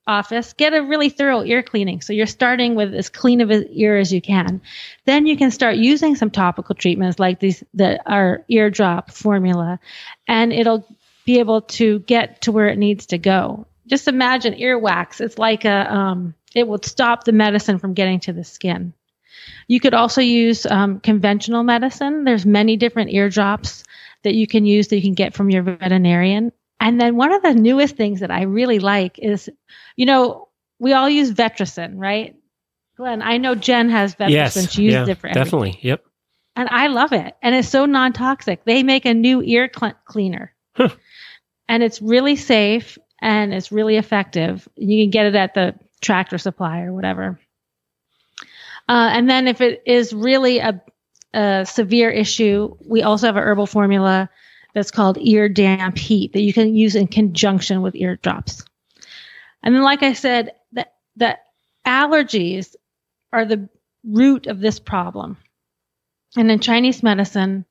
[0.08, 2.02] office, get a really thorough ear cleaning.
[2.02, 4.62] So you're starting with as clean of an ear as you can.
[5.06, 9.80] Then you can start using some topical treatments like these, the our eardrop formula,
[10.28, 10.88] and it'll
[11.26, 13.66] be able to get to where it needs to go.
[13.88, 15.22] Just imagine earwax.
[15.22, 18.94] It's like a, um, it will stop the medicine from getting to the skin.
[19.68, 22.24] You could also use um, conventional medicine.
[22.24, 23.84] There's many different eardrops
[24.26, 26.52] that you can use that you can get from your veterinarian.
[26.80, 29.50] And then one of the newest things that I really like is,
[29.96, 32.36] you know, we all use Vetericyn, right?
[32.98, 34.30] Glenn, I know Jen has Vetericyn.
[34.30, 35.44] yes, she uses yeah, it for everything.
[35.44, 35.80] definitely.
[35.82, 36.06] Yep.
[36.56, 37.36] And I love it.
[37.42, 38.64] And it's so non toxic.
[38.66, 40.54] They make a new ear cl- cleaner.
[40.76, 40.90] Huh.
[41.68, 44.68] And it's really safe and it's really effective.
[44.76, 47.40] You can get it at the tractor supply or whatever.
[48.88, 50.82] Uh, and then if it is really a,
[51.36, 54.30] a severe issue, we also have a herbal formula
[54.74, 58.64] that's called ear damp heat that you can use in conjunction with ear drops.
[59.64, 61.38] And then, like I said, that the
[61.86, 62.76] allergies
[63.34, 63.70] are the
[64.04, 65.38] root of this problem.
[66.38, 67.66] And in Chinese medicine,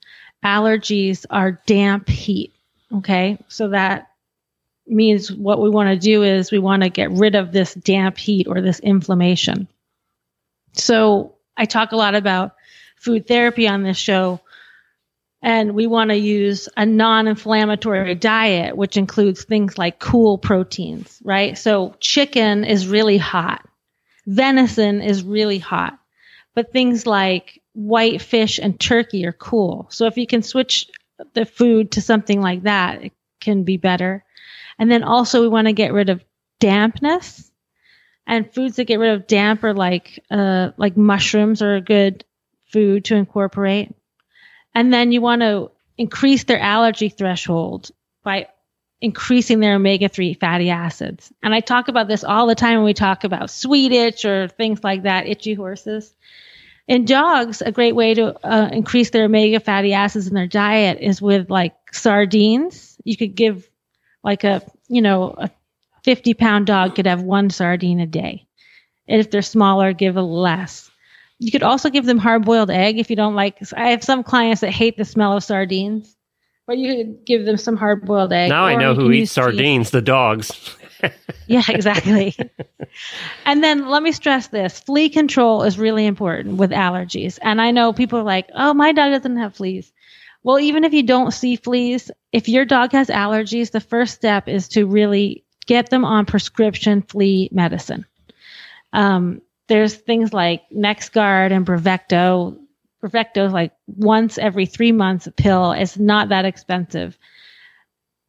[0.44, 2.54] allergies are damp heat.
[2.92, 3.38] Okay.
[3.48, 4.10] So that
[4.86, 8.18] means what we want to do is we want to get rid of this damp
[8.18, 9.68] heat or this inflammation.
[10.72, 12.54] So I talk a lot about
[13.04, 14.40] food therapy on this show.
[15.42, 21.20] And we want to use a non inflammatory diet, which includes things like cool proteins,
[21.22, 21.56] right?
[21.58, 23.68] So chicken is really hot.
[24.26, 25.98] Venison is really hot.
[26.54, 29.86] But things like white fish and turkey are cool.
[29.90, 30.88] So if you can switch
[31.34, 34.24] the food to something like that, it can be better.
[34.78, 36.24] And then also we want to get rid of
[36.58, 37.50] dampness.
[38.26, 42.24] And foods that get rid of damp are like uh, like mushrooms are a good
[42.74, 43.94] food to incorporate.
[44.74, 47.92] And then you want to increase their allergy threshold
[48.24, 48.48] by
[49.00, 51.32] increasing their omega 3 fatty acids.
[51.40, 54.48] And I talk about this all the time when we talk about sweet itch or
[54.48, 56.12] things like that, itchy horses.
[56.88, 60.98] In dogs, a great way to uh, increase their omega fatty acids in their diet
[61.00, 62.98] is with like sardines.
[63.04, 63.70] You could give
[64.24, 65.50] like a, you know, a
[66.02, 68.46] 50 pound dog could have one sardine a day.
[69.06, 70.90] And if they're smaller, give a less.
[71.38, 73.58] You could also give them hard boiled egg if you don't like.
[73.76, 76.16] I have some clients that hate the smell of sardines,
[76.66, 78.48] but you could give them some hard boiled egg.
[78.48, 79.32] Now I know who eats use cheese.
[79.32, 80.76] sardines, the dogs.
[81.46, 82.34] Yeah, exactly.
[83.44, 87.38] and then let me stress this flea control is really important with allergies.
[87.42, 89.92] And I know people are like, oh, my dog doesn't have fleas.
[90.42, 94.48] Well, even if you don't see fleas, if your dog has allergies, the first step
[94.48, 98.06] is to really get them on prescription flea medicine.
[98.92, 102.58] Um, there's things like NexGard and Bravecto.
[103.02, 105.72] Bravecto is like once every three months a pill.
[105.72, 107.18] It's not that expensive.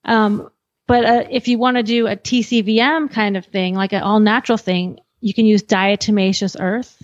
[0.03, 0.49] Um,
[0.87, 4.19] but uh, if you want to do a TCVM kind of thing, like an all
[4.19, 7.01] natural thing, you can use diatomaceous earth.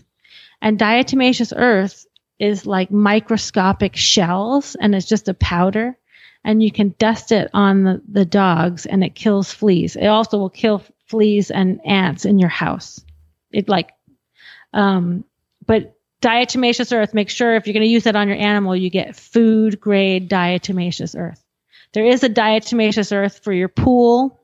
[0.61, 2.05] And diatomaceous earth
[2.39, 5.97] is like microscopic shells and it's just a powder.
[6.43, 9.95] And you can dust it on the, the dogs and it kills fleas.
[9.95, 13.03] It also will kill fleas and ants in your house.
[13.51, 13.91] It like,
[14.74, 15.24] um,
[15.65, 18.89] but diatomaceous earth, make sure if you're going to use that on your animal, you
[18.89, 21.43] get food grade diatomaceous earth.
[21.93, 24.39] There is a diatomaceous earth for your pool.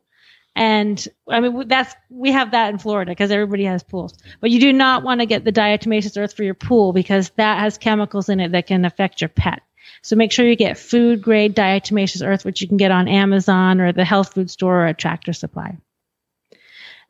[0.55, 4.15] And I mean, that's, we have that in Florida because everybody has pools.
[4.41, 7.59] But you do not want to get the diatomaceous earth for your pool because that
[7.59, 9.61] has chemicals in it that can affect your pet.
[10.01, 13.79] So make sure you get food grade diatomaceous earth, which you can get on Amazon
[13.79, 15.77] or the health food store or a tractor supply.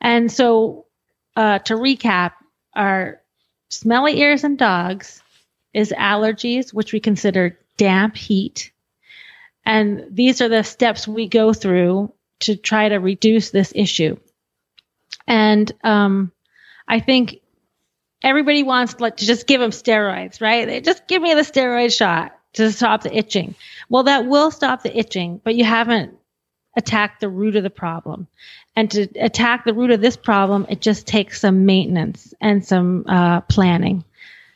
[0.02, 0.86] And so,
[1.36, 2.34] uh, to recap,
[2.78, 3.22] our
[3.70, 5.22] smelly ears in dogs
[5.74, 8.72] is allergies, which we consider damp heat.
[9.66, 14.18] And these are the steps we go through to try to reduce this issue.
[15.28, 16.32] And um,
[16.88, 17.42] I think
[18.24, 20.66] everybody wants like to just give them steroids, right?
[20.66, 23.56] They just give me the steroid shot to stop the itching.
[23.90, 26.17] Well, that will stop the itching, but you haven't
[26.78, 28.28] attacked the root of the problem.
[28.76, 33.04] And to attack the root of this problem, it just takes some maintenance and some
[33.08, 34.06] uh, planning.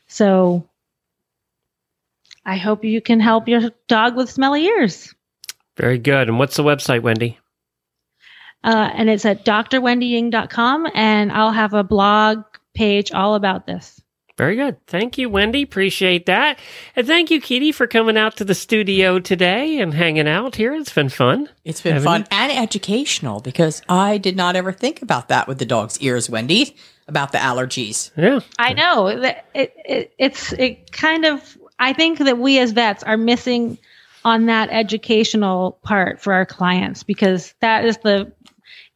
[0.07, 0.69] So
[2.45, 5.13] I hope you can help your dog with smelly ears.
[5.77, 6.29] Very good.
[6.29, 7.39] And what's the website, Wendy?
[8.63, 12.43] Uh, and it's at drwendyying.com, and I'll have a blog
[12.75, 14.00] page all about this.
[14.41, 14.83] Very good.
[14.87, 15.61] Thank you, Wendy.
[15.61, 16.57] Appreciate that.
[16.95, 20.73] And thank you, Keady, for coming out to the studio today and hanging out here.
[20.73, 21.47] It's been fun.
[21.63, 22.27] It's been Haven't fun you?
[22.31, 26.75] and educational because I did not ever think about that with the dog's ears, Wendy,
[27.07, 28.09] about the allergies.
[28.17, 28.39] Yeah.
[28.57, 33.03] I know that it, it it's it kind of I think that we as vets
[33.03, 33.77] are missing
[34.25, 38.31] on that educational part for our clients because that is the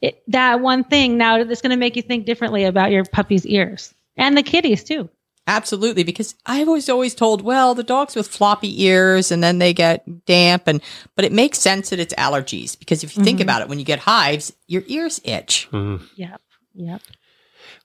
[0.02, 3.46] it, that one thing now that's going to make you think differently about your puppy's
[3.46, 5.08] ears and the kitties too.
[5.48, 9.74] Absolutely, because I was always told, well, the dogs with floppy ears and then they
[9.74, 10.82] get damp and
[11.16, 13.86] but it makes sense that it's allergies because if you think about it, when you
[13.86, 15.70] get hives, your ears itch.
[15.72, 16.42] Yep.
[16.74, 17.02] Yep.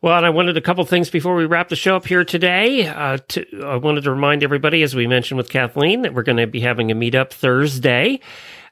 [0.02, 2.86] Well, and I wanted a couple things before we wrap the show up here today.
[2.86, 6.38] Uh, to, I wanted to remind everybody, as we mentioned with Kathleen, that we're going
[6.38, 8.20] to be having a meetup Thursday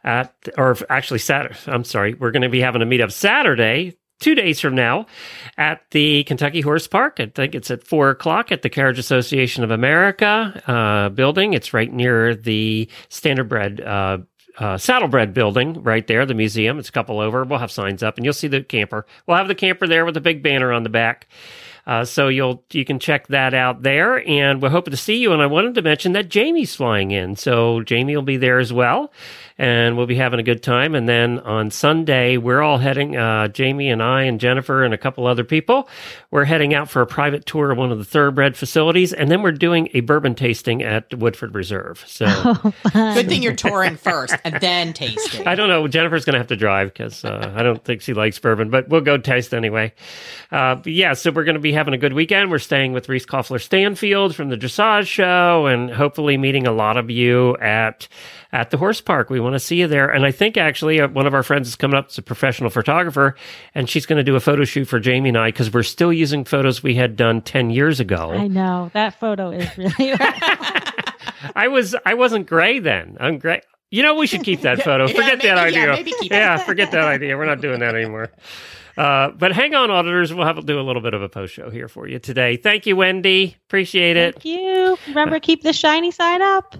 [0.02, 1.58] at, or actually Saturday.
[1.66, 5.06] I'm sorry, we're going to be having a meetup Saturday, two days from now,
[5.56, 7.20] at the Kentucky Horse Park.
[7.20, 11.52] I think it's at four o'clock at the Carriage Association of America uh, building.
[11.52, 14.18] It's right near the Standardbred uh,
[14.58, 16.78] uh, Saddlebred building right there, the museum.
[16.78, 17.44] It's a couple over.
[17.44, 19.06] We'll have signs up and you'll see the camper.
[19.26, 21.28] We'll have the camper there with a big banner on the back.
[21.86, 25.32] Uh, so you'll you can check that out there, and we're hoping to see you.
[25.32, 28.74] And I wanted to mention that Jamie's flying in, so Jamie will be there as
[28.74, 29.10] well,
[29.58, 30.94] and we'll be having a good time.
[30.94, 33.16] And then on Sunday, we're all heading.
[33.16, 35.88] Uh, Jamie and I and Jennifer and a couple other people,
[36.30, 39.42] we're heading out for a private tour of one of the thoroughbred facilities, and then
[39.42, 42.04] we're doing a bourbon tasting at Woodford Reserve.
[42.06, 42.26] So.
[42.92, 45.46] Good thing you're touring first and then tasting.
[45.46, 45.88] I don't know.
[45.88, 48.88] Jennifer's going to have to drive because uh, I don't think she likes bourbon, but
[48.88, 49.92] we'll go taste anyway.
[50.52, 52.50] Uh, but yeah, so we're going to be having a good weekend.
[52.50, 56.96] We're staying with Reese Koffler Stanfield from the Dressage Show, and hopefully meeting a lot
[56.96, 58.08] of you at
[58.52, 59.28] at the horse park.
[59.30, 60.08] We want to see you there.
[60.10, 62.06] And I think actually uh, one of our friends is coming up.
[62.06, 63.34] It's a professional photographer,
[63.74, 66.12] and she's going to do a photo shoot for Jamie and I because we're still
[66.12, 68.30] using photos we had done ten years ago.
[68.32, 70.14] I know that photo is really.
[71.54, 73.16] I was I wasn't gray then.
[73.20, 73.60] I'm gray.
[73.90, 75.06] You know, we should keep that photo.
[75.06, 76.14] Yeah, Forget that maybe- yeah, idea.
[76.14, 76.30] it.
[76.30, 77.36] Yeah, forget that idea.
[77.36, 78.30] We're not doing that anymore.
[78.96, 80.34] Uh, but hang on, auditors.
[80.34, 82.56] We'll have to do a little bit of a post show here for you today.
[82.56, 83.56] Thank you, Wendy.
[83.68, 84.34] Appreciate it.
[84.34, 84.98] Thank you.
[85.06, 86.74] Remember, keep the shiny side up.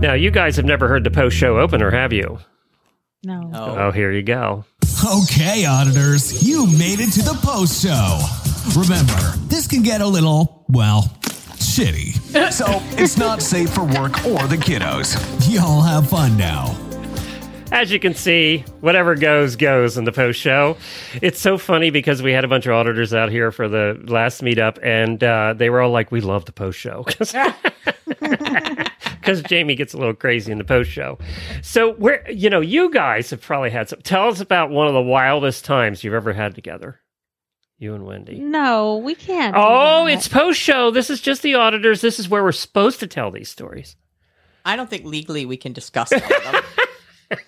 [0.00, 2.38] Now, you guys have never heard the post show opener, have you?
[3.22, 3.50] No.
[3.52, 3.76] Oh.
[3.78, 4.64] Oh, here you go.
[5.04, 8.18] Okay, auditors, you made it to the post show.
[8.80, 11.02] Remember, this can get a little, well,
[11.56, 12.16] shitty.
[12.50, 12.64] So
[13.00, 15.14] it's not safe for work or the kiddos.
[15.52, 16.74] Y'all have fun now.
[17.70, 20.78] As you can see, whatever goes, goes in the post show.
[21.20, 24.42] It's so funny because we had a bunch of auditors out here for the last
[24.42, 27.04] meetup, and uh, they were all like, We love the post show.
[29.30, 31.18] Because Jamie gets a little crazy in the post show.
[31.62, 34.00] So, where, you know, you guys have probably had some.
[34.02, 37.00] Tell us about one of the wildest times you've ever had together,
[37.78, 38.38] you and Wendy.
[38.38, 39.54] No, we can't.
[39.56, 40.90] Oh, it's post show.
[40.90, 42.00] This is just the auditors.
[42.00, 43.96] This is where we're supposed to tell these stories.
[44.64, 46.64] I don't think legally we can discuss all of
[47.30, 47.38] them.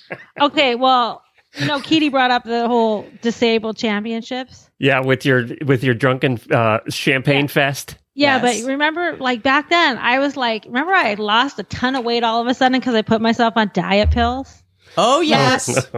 [0.40, 0.74] okay.
[0.74, 1.22] Well,
[1.58, 4.70] you know, Keady brought up the whole disabled championships.
[4.78, 7.96] Yeah, with your with your drunken uh, champagne fest.
[8.14, 8.60] Yeah, Yes.
[8.62, 12.22] but remember, like back then, I was like, remember, I lost a ton of weight
[12.24, 14.62] all of a sudden because I put myself on diet pills.
[14.96, 15.86] Oh, yes.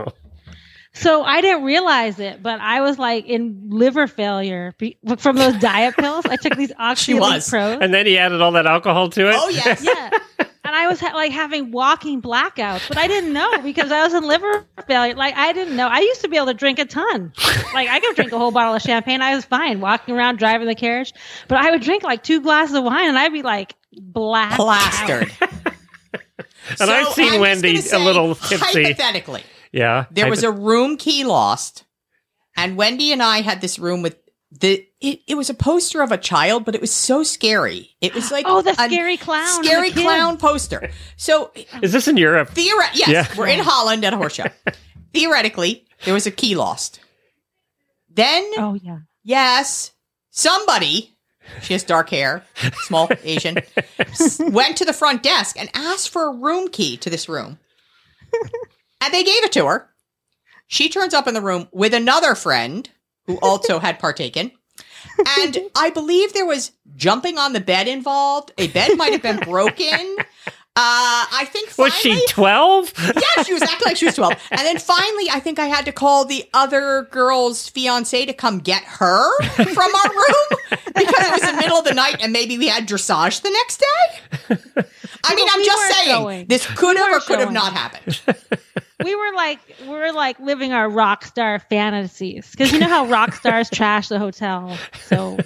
[0.95, 5.57] So I didn't realize it, but I was like in liver failure be- from those
[5.59, 6.27] diet pills.
[6.27, 7.15] I took these She
[7.49, 7.51] pros.
[7.81, 9.35] And then he added all that alcohol to it.
[9.35, 9.83] Oh, yes.
[9.83, 10.47] yeah.
[10.73, 14.15] And I was ha- like having walking blackouts, but I didn't know because I was
[14.15, 15.15] in liver failure.
[15.15, 15.87] Like I didn't know.
[15.87, 17.31] I used to be able to drink a ton.
[17.75, 19.21] Like I could drink a whole bottle of champagne.
[19.21, 21.13] I was fine walking around driving the carriage,
[21.47, 24.57] but I would drink like two glasses of wine and I'd be like black.
[24.57, 25.31] Plastered.
[26.81, 28.85] And I've seen I'm Wendy gonna a little tipsy.
[28.85, 29.43] Hypothetically,
[29.73, 30.07] Yeah.
[30.11, 31.85] there I- was a room key lost,
[32.57, 34.17] and Wendy and I had this room with
[34.53, 34.87] the.
[35.03, 37.91] It, it was a poster of a child, but it was so scary.
[38.01, 40.91] It was like Oh, the a scary clown scary clown poster.
[41.17, 41.51] So
[41.83, 42.51] Is this in Europe?
[42.51, 43.27] theoretically, yes, Yeah.
[43.37, 44.45] we're in Holland at a horse show.
[45.13, 47.01] Theoretically, there was a key lost.
[48.09, 49.01] Then Oh yeah.
[49.25, 49.93] Yes,
[50.31, 51.15] somebody,
[51.63, 52.45] she has dark hair,
[52.87, 53.59] small Asian,
[54.39, 57.59] went to the front desk and asked for a room key to this room.
[59.01, 59.89] and they gave it to her.
[60.67, 62.89] She turns up in the room with another friend
[63.27, 64.53] who also had partaken.
[65.41, 68.53] And I believe there was jumping on the bed involved.
[68.59, 70.17] A bed might have been broken.
[70.75, 72.93] Uh, I think Was finally, she 12?
[72.99, 74.33] yeah, she was acting like she was 12.
[74.53, 78.59] And then finally, I think I had to call the other girl's fiance to come
[78.59, 80.59] get her from our room
[80.95, 83.81] because it was the middle of the night and maybe we had dressage the next
[83.81, 84.57] day.
[85.25, 86.47] I mean, Well, I'm we just saying going.
[86.47, 88.21] this could We have or weren't could have not happened.
[89.05, 93.07] We were like we were like living our rock star fantasies because you know how
[93.07, 94.77] rock stars trash the hotel.
[95.07, 95.39] So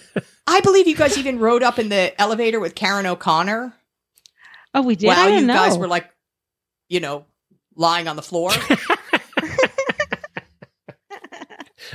[0.47, 3.75] I believe you guys even rode up in the elevator with Karen O'Connor
[4.77, 5.09] oh, we did.
[5.09, 5.55] Wow, you know.
[5.55, 6.09] guys were like,
[6.89, 7.25] you know,
[7.75, 8.51] lying on the floor.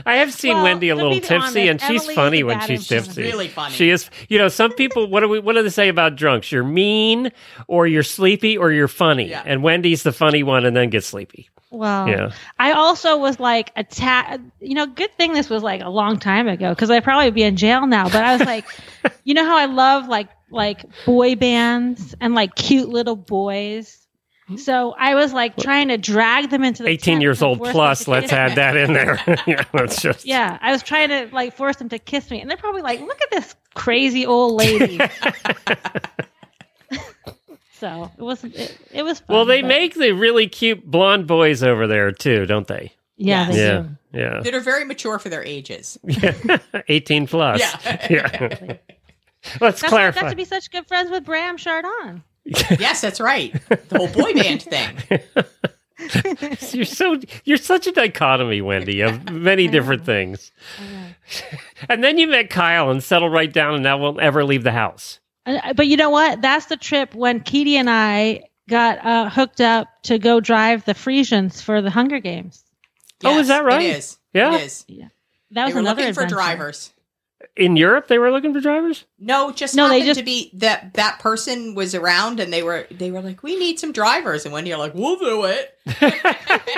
[0.05, 2.81] I have seen Well, Wendy a little tipsy, honest, and she's Emily funny when she's
[2.91, 3.07] influence.
[3.07, 3.23] tipsy.
[3.23, 3.73] Really funny.
[3.73, 4.09] She is.
[4.29, 5.07] You know, some people.
[5.07, 5.39] What do we?
[5.39, 6.51] What do they say about drunks?
[6.51, 7.31] You're mean,
[7.67, 9.29] or you're sleepy, or you're funny.
[9.29, 9.43] Yeah.
[9.45, 11.49] And Wendy's the funny one, and then gets sleepy.
[11.73, 12.31] Well, Yeah.
[12.59, 16.19] I also was like a ta- you know, good thing this was like a long
[16.19, 18.05] time ago because I'd probably be in jail now.
[18.09, 18.65] But I was like,
[19.23, 24.00] you know how I love like like boy bands and like cute little boys.
[24.51, 24.57] Mm-hmm.
[24.57, 28.07] So I was like trying to drag them into the 18 tent years old plus.
[28.07, 29.19] Let's add that in there.
[29.47, 30.25] yeah, that's just.
[30.25, 32.99] Yeah, I was trying to like force them to kiss me, and they're probably like,
[32.99, 34.99] "Look at this crazy old lady."
[37.73, 38.55] so it wasn't.
[38.55, 39.19] It, it was.
[39.19, 42.91] Fun, Well, they but- make the really cute blonde boys over there too, don't they?
[43.17, 43.89] Yeah, they Yeah, do.
[44.13, 45.97] yeah, that are very mature for their ages.
[46.03, 46.57] Yeah.
[46.87, 47.59] 18 plus.
[47.59, 48.07] Yeah.
[48.09, 48.77] yeah.
[49.59, 50.21] Let's That's why I clarify.
[50.21, 52.23] got to be such good friends with Bram Chardon.
[52.79, 53.53] yes, that's right.
[53.69, 54.97] The whole boy band thing.
[56.71, 60.51] you're so you're such a dichotomy, Wendy, of many different things.
[61.89, 64.71] And then you met Kyle and settled right down, and now won't ever leave the
[64.71, 65.19] house.
[65.45, 66.41] Uh, But you know what?
[66.41, 70.93] That's the trip when Keady and I got uh, hooked up to go drive the
[70.93, 72.63] Friesians for the Hunger Games.
[73.23, 73.81] Oh, is that right?
[73.81, 74.17] It is.
[74.33, 74.55] Yeah?
[74.55, 74.85] It is.
[74.87, 75.07] yeah.
[75.51, 76.35] That was they were another looking for adventure.
[76.35, 76.91] drivers.
[77.55, 79.05] In Europe, they were looking for drivers.
[79.19, 82.63] No, just No, they happened just- to be that that person was around, and they
[82.63, 85.77] were they were like, "We need some drivers," and Wendy are like, "We'll do it."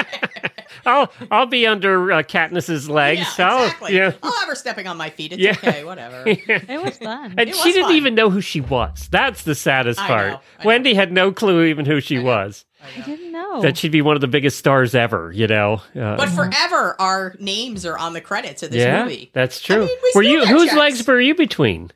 [0.86, 3.22] I'll I'll be under uh, Katniss's legs.
[3.22, 3.96] Yeah, so, exactly.
[3.96, 4.12] yeah.
[4.22, 5.32] I'll have her stepping on my feet.
[5.32, 5.52] It's Yeah.
[5.52, 6.24] okay, whatever.
[6.28, 7.36] It was fun.
[7.38, 7.96] And It she didn't fun.
[7.96, 9.08] even know who she was.
[9.10, 10.28] That's the saddest I part.
[10.32, 10.68] know, I know.
[10.68, 12.66] Wendy had no clue even who she was.
[12.98, 13.62] I didn't know.
[13.62, 15.32] That she'd be one of the biggest stars ever.
[15.34, 15.82] You know.
[15.96, 19.32] Uh, But forever, our names are on the credits of this yeah, movie.
[19.34, 19.86] that's true.
[19.86, 20.78] mean, we were you whose checks.
[20.78, 21.92] legs were you between?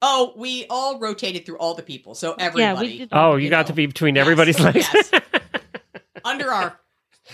[0.00, 3.08] Oh, we all rotated through all the people, so yeah, everybody we.
[3.10, 3.68] Oh, you, You got know.
[3.68, 4.86] to be between Yes, everybody's legs.
[4.94, 5.10] yes.
[6.24, 6.78] under our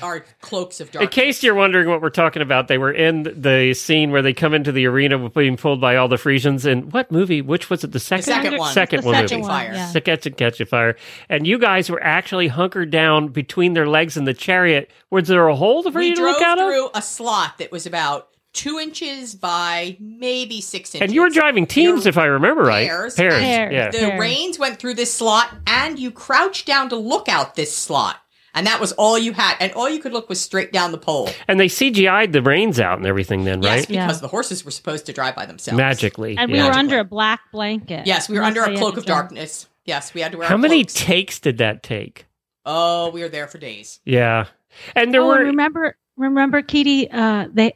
[0.03, 1.09] our cloaks of darkness.
[1.17, 4.33] In case you're wondering what we're talking about, they were in the scene where they
[4.33, 6.67] come into the arena being pulled by all the Friesians.
[6.67, 7.41] In what movie?
[7.43, 7.93] Which was it?
[7.93, 8.73] The second, second one.
[8.73, 9.15] Second The one.
[9.15, 9.49] second movie.
[9.49, 9.73] one, Fire.
[9.75, 9.93] yeah.
[9.93, 10.97] to catch and catch a fire.
[11.29, 14.91] And you guys were actually hunkered down between their legs in the chariot.
[15.11, 16.65] Was there a hole for we you to look out of?
[16.69, 21.05] through a slot that was about two inches by maybe six inches.
[21.07, 22.87] And you were driving teams, Your if I remember right.
[22.87, 23.15] pairs.
[23.17, 23.35] Pairs.
[23.35, 23.73] Pairs.
[23.73, 23.91] Yeah.
[23.91, 24.21] The Fair.
[24.21, 28.21] reins went through this slot, and you crouched down to look out this slot.
[28.55, 29.57] And that was all you had.
[29.61, 31.29] And all you could look was straight down the pole.
[31.49, 33.89] And they CGI'd the reins out and everything then, Yes, right?
[33.89, 34.21] because Yeah.
[34.21, 35.77] the horses were supposed to drive by themselves.
[35.77, 36.37] Magically.
[36.39, 36.69] and we yeah.
[36.69, 38.07] were under a black blanket.
[38.07, 39.67] Yes, we were That's under a cloak of darkness.
[39.85, 40.95] Yes, we had to wear How our many cloaks.
[40.95, 42.27] takes did that take?
[42.67, 44.01] oh, we were there for days.
[44.05, 44.47] Yeah.
[44.97, 47.09] And there oh, were remember, remember, Keady.
[47.13, 47.75] Uh, they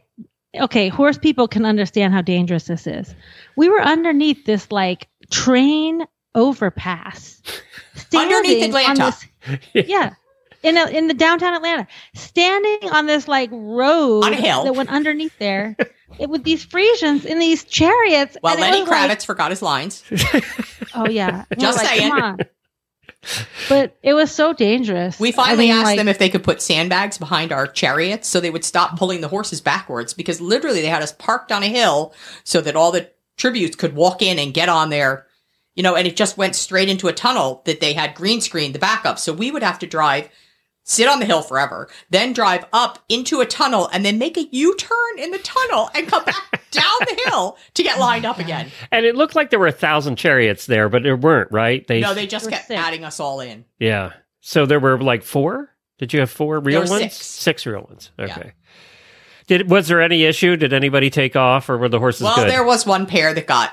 [0.59, 0.89] okay.
[0.89, 3.15] Horse people can understand how dangerous this is.
[3.57, 7.43] We were underneath this like train overpass,
[8.15, 9.15] Underneath Atlanta.
[9.47, 9.59] this-
[9.89, 10.15] yeah,
[10.63, 14.65] in a, in the downtown Atlanta, standing on this like road On a hill.
[14.65, 15.77] that went underneath there.
[16.19, 18.39] It with these Friesians in these chariots.
[18.43, 20.03] Well, and Lenny was like- Kravitz forgot his lines.
[20.95, 22.39] oh yeah, And Just like, saying.
[23.69, 25.21] But it was so dangerous.
[25.21, 28.27] We I finally mean, asked like- them if they could put sandbags behind our chariots
[28.27, 31.63] so they would stop pulling the horses backwards because literally they had us parked on
[31.63, 35.27] a hill so that all the tributes could walk in and get on there
[35.75, 38.73] you know, and it just went straight into a tunnel that they had green screen
[38.73, 39.17] the backup.
[39.17, 40.29] So we would have to drive,
[40.89, 44.49] sit on the hill forever, then drive up into a tunnel and then make a
[44.51, 48.39] U turn in the tunnel and come back down the hill to get lined up
[48.39, 48.71] again.
[48.91, 51.87] and it looked like there were a thousand chariots there, but there weren't, right?
[51.87, 52.81] They No, they just There kept six.
[52.81, 53.65] adding us all in.
[53.79, 54.15] Yeah.
[54.41, 55.71] So there were like four?
[55.99, 57.03] Did you have four real were ones?
[57.03, 57.17] six.
[57.27, 58.11] Six real ones.
[58.19, 58.53] Okay.
[59.47, 60.57] Did was there any issue?
[60.57, 62.49] Did anybody take off or were the horses Well, good?
[62.51, 63.73] there was one pair that got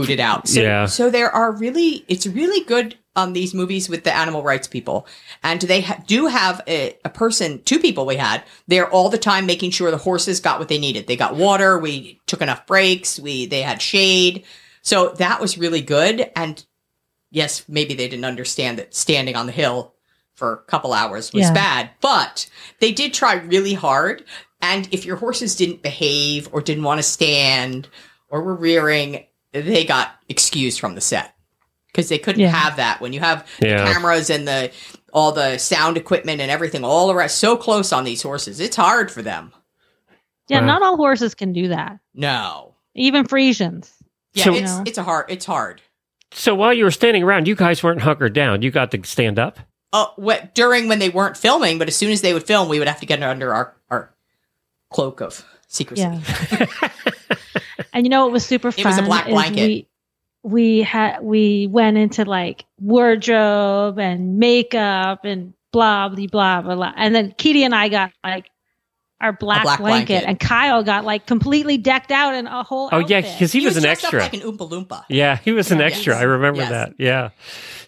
[0.00, 0.46] booted out.
[0.46, 0.84] So, Yeah.
[0.86, 5.06] so there are really, it's really good on these movies with the animal rights people.
[5.42, 9.16] And they ha- do have a, a person, two people we had, there all the
[9.16, 11.06] time making sure the horses got what they needed.
[11.06, 14.44] They got water, we took enough breaks, we, they had shade.
[14.82, 16.30] So that was really good.
[16.36, 16.62] And
[17.30, 19.94] yes, maybe they didn't understand that standing on the hill
[20.34, 21.54] for a couple hours was Yeah.
[21.54, 24.24] bad, but they did try really hard.
[24.60, 27.88] And if your horses didn't behave or didn't want to stand
[28.28, 29.24] or were rearing,
[29.62, 31.34] they got excused from the set
[31.88, 32.48] because they couldn't Yeah.
[32.50, 33.84] have that when you have Yeah.
[33.84, 34.70] the cameras and the
[35.12, 38.60] all the sound equipment and everything all around so close on these horses.
[38.60, 39.52] It's hard for them.
[40.48, 40.66] yeah, Wow.
[40.66, 41.98] not all horses can do that.
[42.14, 42.74] No.
[42.94, 43.90] Even Friesians.
[44.34, 44.82] Yeah, So- it's No.
[44.86, 45.80] it's a hard it's hard.
[46.32, 48.62] so while you were standing around, you guys weren't hunkered down.
[48.62, 49.58] You got to stand up.
[49.92, 52.78] Uh, what, during when they weren't filming, but as soon as they would film, we
[52.78, 54.12] would have to get under our, our
[54.90, 56.02] cloak of secrecy.
[56.02, 56.20] Yeah.
[57.96, 58.82] and you know what was super fun?
[58.82, 59.66] It was a black blanket.
[59.66, 59.88] We,
[60.42, 66.92] we had we went into like wardrobe and makeup and blah blah blah blah, blah.
[66.94, 68.50] and then Keady and I got like
[69.20, 70.28] our black, black blanket, blanket.
[70.28, 72.90] and Kyle got like completely decked out in a whole.
[72.92, 74.22] Oh yeah, because he, was, an dressed extra.
[74.22, 75.04] Up like an Oompa Loompa.
[75.08, 75.92] yeah, he was an Yes.
[75.94, 76.16] extra.
[76.18, 76.70] I remember Yes.
[76.70, 76.94] that.
[76.98, 77.30] Yeah.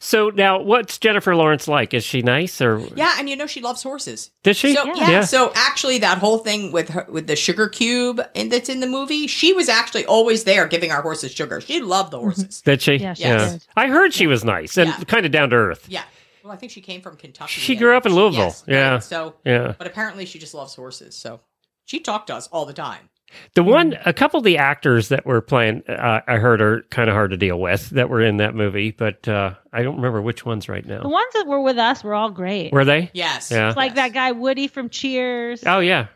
[0.00, 1.92] So now, what's Jennifer Lawrence like?
[1.92, 4.30] Is she nice or Yeah, and you know she loves horses.
[4.42, 4.74] did she?
[4.74, 5.20] So yeah.
[5.22, 8.86] so actually that whole thing with her with the sugar cube in, that's in the
[8.86, 11.60] movie, she was actually always there giving our horses sugar.
[11.60, 12.62] She loved the horses.
[12.62, 12.94] Did she?
[12.96, 13.66] Yeah, she did.
[13.76, 15.04] I heard she was nice and Yeah.
[15.04, 15.84] kind of down to earth.
[15.88, 16.04] Yeah.
[16.48, 17.52] Well, I think she came from Kentucky.
[17.60, 18.44] She grew up in she- Louisville.
[18.46, 18.74] yes, right.
[18.74, 18.98] Yeah.
[19.00, 19.74] So, Yeah.
[19.76, 21.14] but apparently she just loves horses.
[21.14, 21.40] So
[21.84, 23.10] she talked to us all the time.
[23.54, 27.10] The one, a couple of the actors that were playing, uh, I heard are kind
[27.10, 30.22] of hard to deal with that were in that movie, but uh, I don't remember
[30.22, 31.02] which ones right now.
[31.02, 32.72] the ones that were with us were all great.
[32.72, 33.10] Were they?
[33.12, 33.50] Yes.
[33.50, 33.68] Yeah.
[33.68, 33.96] It's like Yes.
[33.96, 35.62] that guy Woody from Cheers.
[35.66, 36.06] Oh yeah,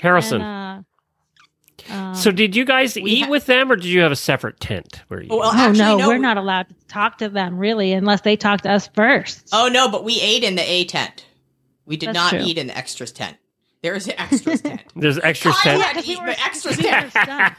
[0.00, 0.40] Harrelson.
[0.40, 0.82] And, uh,
[1.90, 4.60] Um, So did you guys eat ha- with them, or did you have a separate
[4.60, 5.28] tent where you?
[5.30, 8.36] Well, oh actually, no, no, we're not allowed to talk to them really unless they
[8.36, 9.48] talk to us first.
[9.52, 11.26] Oh no, but we ate in the A tent.
[11.86, 12.40] We did That's not true.
[12.44, 13.36] eat in the extras tent.
[13.82, 14.82] There is an extras tent.
[14.94, 15.82] There's extra I tent.
[15.82, 17.10] had because to eat the extras we tent.
[17.10, 17.54] stunned.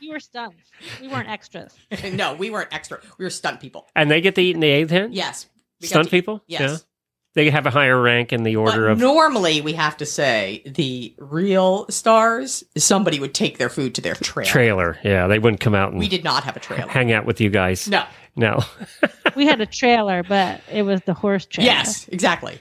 [0.00, 0.54] You were stunned.
[1.00, 1.74] We weren't extras.
[2.12, 3.00] no, we weren't extra.
[3.18, 3.88] We were stunt people.
[3.96, 5.12] And they get to eat in the A tent?
[5.14, 5.48] Yes.
[5.82, 6.42] Stunt people?
[6.46, 6.60] Yes.
[6.60, 6.76] Yeah.
[7.34, 8.98] They have a higher rank in the order But of.
[9.00, 12.62] normally, we have to say the real stars.
[12.76, 14.48] Somebody would take their food to their trailer.
[14.50, 14.98] Trailer.
[15.02, 16.88] Yeah, they wouldn't come out and We did not have a trailer.
[16.88, 17.88] hang out with you guys.
[17.88, 18.04] No.
[18.36, 18.60] No.
[19.36, 21.66] We had a trailer, but it was the horse trailer.
[21.72, 22.60] Yes, exactly.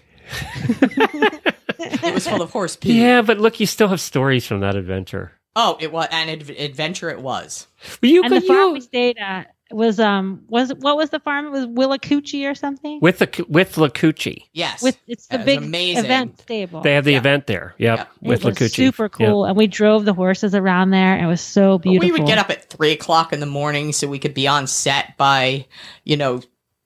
[0.82, 3.00] it was full of horse pee.
[3.00, 5.34] yeah, but look, you still have stories from that adventure.
[5.56, 7.10] Oh, it was an adv- adventure.
[7.12, 7.68] It was.
[8.02, 11.10] Well, you And could the farm you we stayed at was um was what was
[11.10, 11.48] the farm?
[11.48, 13.00] It was Willacoochee or something.
[13.02, 14.44] with the with Lacucci.
[14.54, 14.84] Yes.
[14.84, 16.06] With it's the That big amazing.
[16.06, 16.82] event stable.
[16.82, 17.18] They have the Yeah.
[17.20, 17.74] event there.
[17.78, 18.06] Yep, Yeah.
[18.30, 18.76] with it was Lacucci.
[18.76, 21.18] super cool, and we drove the horses around there.
[21.18, 22.08] It was so beautiful.
[22.08, 24.68] We would get up at three o'clock in the morning so we could be on
[24.68, 25.66] set by,
[26.04, 26.42] you know,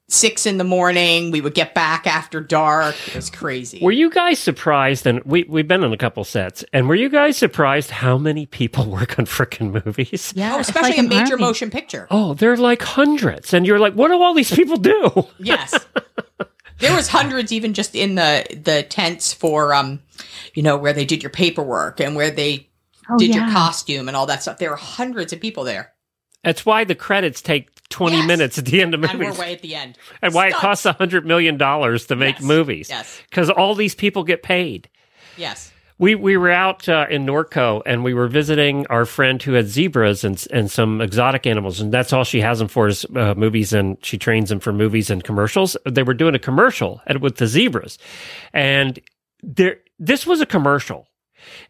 [0.10, 1.32] six in the morning.
[1.32, 2.96] We would get back after dark.
[3.08, 3.80] It was crazy.
[3.82, 5.06] Were you guys surprised?
[5.06, 8.46] And we we've been in a couple sets, and were you guys surprised how many
[8.46, 10.34] people work on frickin' movies?
[10.36, 11.42] Yeah, oh, especially like a major army.
[11.44, 12.08] motion picture.
[12.10, 15.28] Oh, they're like hundreds, and you're like, what do all these people do?
[15.40, 15.74] Yes.
[16.80, 20.00] there was hundreds even just in the the tents for um
[20.54, 22.70] you know where they did your paperwork and where they
[23.10, 24.58] Oh, did your costume and all that stuff.
[24.58, 25.94] There were hundreds of people there.
[26.48, 28.28] That's why the credits take 20 Yes.
[28.28, 29.14] minutes at the end of movies.
[29.15, 29.98] And we're way at the end.
[30.22, 32.44] And why it costs a hundred million dollars to make Yes.
[32.44, 32.90] movies.
[32.90, 33.22] Yes.
[33.30, 34.90] Because all these people get paid.
[35.38, 35.72] Yes.
[35.99, 39.68] We we were out uh, in Norco and we were visiting our friend who had
[39.68, 43.34] zebras and and some exotic animals, and that's all she has them for is uh,
[43.36, 45.76] movies, and she trains them for movies and commercials.
[45.90, 47.98] They were doing a commercial with the zebras,
[48.53, 48.99] and
[49.41, 51.07] there this was a commercial,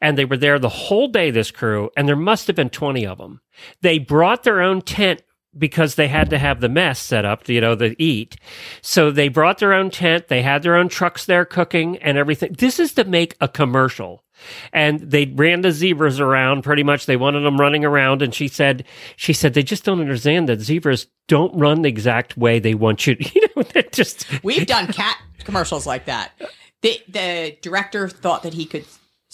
[0.01, 1.31] and they were there the whole day.
[1.31, 3.41] This crew, and there must have been twenty of them.
[3.81, 5.21] They brought their own tent
[5.57, 8.37] because they had to have the mess set up, you know, to eat.
[8.81, 10.27] So they brought their own tent.
[10.27, 12.53] They had their own trucks there cooking and everything.
[12.57, 14.23] This is to make a commercial.
[14.71, 17.05] And they ran the zebras around pretty much.
[17.05, 18.21] They wanted them running around.
[18.21, 18.85] And she said,
[19.15, 23.07] she said, they just don't understand that zebras don't run the exact way they want
[23.07, 23.17] you.
[23.33, 26.31] You know, that just, We've done cat commercials like that.
[26.81, 28.85] The the director thought that he could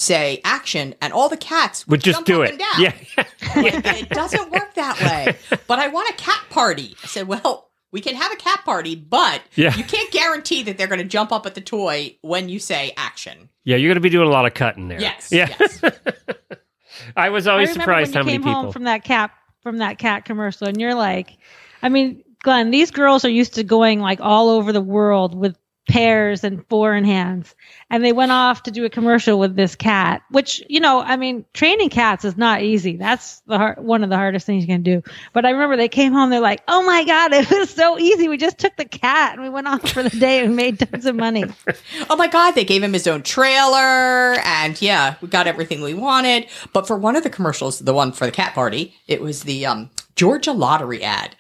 [0.03, 2.51] say action and all the cats would just jump do up it.
[2.51, 2.81] and down.
[2.81, 3.23] Yeah.
[3.55, 5.37] It doesn't work that way.
[5.67, 6.95] But I want a cat party.
[7.03, 9.75] I said, well, we can have a cat party, but Yeah.
[9.75, 12.91] you can't guarantee that they're going to jump up at the toy when you say
[12.97, 13.49] action.
[13.63, 13.75] yeah.
[13.77, 14.99] You're going to be doing a lot of cutting there.
[15.01, 15.29] Yes.
[15.31, 15.53] Yeah.
[15.59, 15.81] Yes.
[17.15, 18.61] I was always remember surprised when how you many came people.
[18.63, 19.31] home from that cat
[19.61, 21.37] from that cat commercial, and you're like,
[21.81, 25.55] I mean, Glenn, these girls are used to going like all over the world with
[25.87, 27.55] pairs and four in hands,
[27.89, 30.21] and they went off to do a commercial with this cat.
[30.29, 32.97] Which you know, I mean, training cats is not easy.
[32.97, 35.03] That's the hard, one of the hardest things you can do.
[35.33, 38.27] But I remember they came home, they're like, "Oh my god, it was so easy.
[38.27, 41.05] We just took the cat and we went off for the day and made tons
[41.05, 41.43] of money."
[42.09, 44.35] oh my God, they gave him his own trailer.
[44.43, 46.47] And yeah, we got everything we wanted.
[46.71, 49.65] But for one of the commercials, the one for the cat party, it was the
[49.65, 51.35] um, Georgia lottery ad.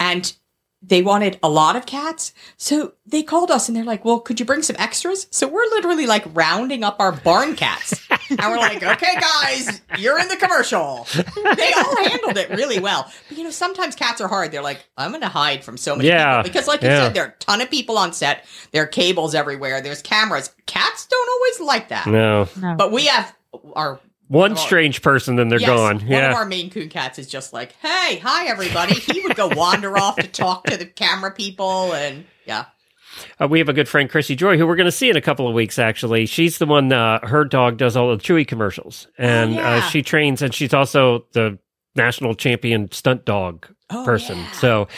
[0.00, 0.32] And
[0.80, 2.32] they wanted a lot of cats.
[2.56, 5.26] So they called us and they're like, well, could you bring some extras?
[5.30, 8.00] So we're literally like rounding up our barn cats.
[8.30, 11.06] and we're like, okay, guys, you're in the commercial.
[11.56, 13.10] They all handled it really well.
[13.28, 14.52] But you know, sometimes cats are hard.
[14.52, 16.42] They're like, I'm going to hide from so many Yeah.
[16.42, 16.42] people.
[16.52, 17.04] Because like you Yeah.
[17.06, 18.44] said, there are a ton of people on set.
[18.70, 19.80] There are cables everywhere.
[19.80, 20.54] There's cameras.
[20.66, 22.06] Cats don't always like that.
[22.06, 22.48] no.
[22.56, 22.74] No.
[22.76, 23.34] But we have
[23.74, 23.98] our
[24.28, 24.56] One Oh.
[24.56, 25.96] strange person, then they're yes, gone.
[26.00, 26.30] One Yeah.
[26.30, 29.96] of our Maine Coon cats is just like, "Hey, hi everybody." He would go wander
[29.98, 32.66] off to talk to the camera people, and yeah,
[33.40, 35.20] Uh, we have a good friend, Chrissy Joy, who we're going to see in a
[35.20, 36.26] couple of weeks, actually.
[36.26, 39.08] She's the one, uh, her dog does all the Chewy commercials.
[39.18, 39.88] And uh, yeah.
[39.88, 41.58] she trains, and she's also the
[41.98, 44.36] national champion stunt dog Oh, person.
[44.36, 44.50] yeah.
[44.52, 44.88] So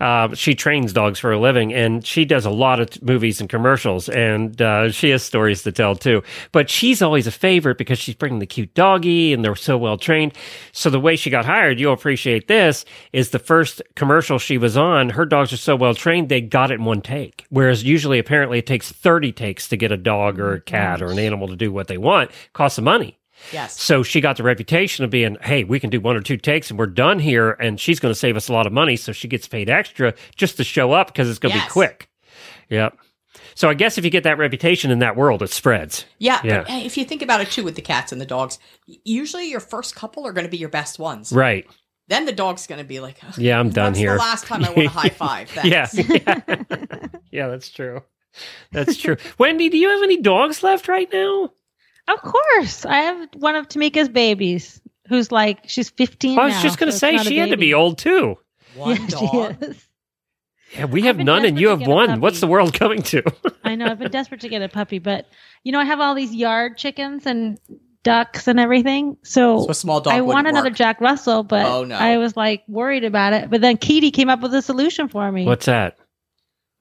[0.00, 3.42] uh, she trains dogs for a living, and she does a lot of t- movies
[3.42, 6.22] and commercials, and uh, she has stories to tell too.
[6.50, 9.98] But she's always a favorite because she's bringing the cute doggy, and they're so well
[9.98, 10.32] trained.
[10.72, 14.78] So the way she got hired, you'll appreciate this, is the first commercial she was
[14.78, 15.10] on.
[15.10, 17.44] Her dogs are so well trained, they got it in one take.
[17.50, 21.10] Whereas usually, apparently, it takes thirty takes to get a dog or a cat or
[21.10, 22.30] an animal to do what they want.
[22.54, 23.18] Costs some money.
[23.52, 26.36] Yes, So she got the reputation of being, hey, we can do one or two
[26.36, 27.52] takes and we're done here.
[27.52, 28.96] And she's going to save us a lot of money.
[28.96, 31.68] So she gets paid extra just to show up because it's going to Yes.
[31.68, 32.08] be quick.
[32.70, 32.96] Yep.
[33.54, 36.04] So I guess if you get that reputation in that world, it spreads.
[36.18, 36.40] yeah.
[36.44, 36.62] Yeah.
[36.62, 38.58] But uh, if you think about it too, with the cats and the dogs,
[39.04, 41.32] usually your first couple are going to be your best ones.
[41.32, 41.66] Right.
[42.08, 44.12] Then the dog's going to be like, "Ugh, Yeah, I'm done "That's here.
[44.12, 45.50] The last time I want a high five.
[45.64, 45.86] Yeah.
[45.92, 46.40] yeah.
[47.30, 48.02] Yeah, that's true.
[48.72, 49.16] That's true.
[49.38, 51.50] Wendy, do you have any dogs left right now?
[52.08, 56.38] Of course, I have one of Tamika's babies who's like she's 15.
[56.38, 58.36] I was now, just going to so say she had to be old too.
[58.74, 59.56] One Yeah, dog.
[59.60, 59.88] she is.
[60.76, 62.20] Yeah, we I've none and you have one.
[62.20, 63.22] What's the world coming to?
[63.64, 63.86] I know.
[63.86, 65.26] I've been desperate to get a puppy, but
[65.64, 67.58] you know, I have all these yard chickens and
[68.02, 69.16] ducks and everything.
[69.22, 70.76] So, So a small dog I want another work.
[70.76, 71.94] Jack Russell, but Oh, no.
[71.96, 73.48] I was like worried about it.
[73.48, 75.46] But then Keady came up with a solution for me.
[75.46, 75.96] What's that?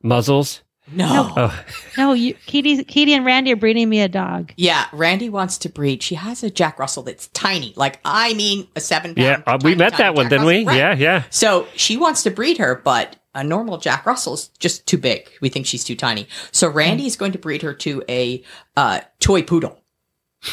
[0.04, 0.62] Muzzles?
[0.92, 1.34] No.
[1.36, 1.64] Oh,
[1.98, 4.54] No, you, Keady, Keady and Randy are breeding me a dog.
[4.56, 6.02] Yeah, Randy wants to breed.
[6.02, 7.74] She has a Jack Russell that's tiny.
[7.76, 9.26] Like, I mean, a seven pound.
[9.26, 9.42] yeah.
[9.46, 10.66] uh, we met tiny that one, Jack didn't we?
[10.66, 10.78] Right.
[10.78, 11.24] Yeah, yeah.
[11.30, 15.30] So she wants to breed her, but a normal Jack Russell's just too big.
[15.42, 16.28] We think she's too tiny.
[16.52, 18.44] So Randy is going to breed her to a
[18.76, 19.80] uh, toy poodle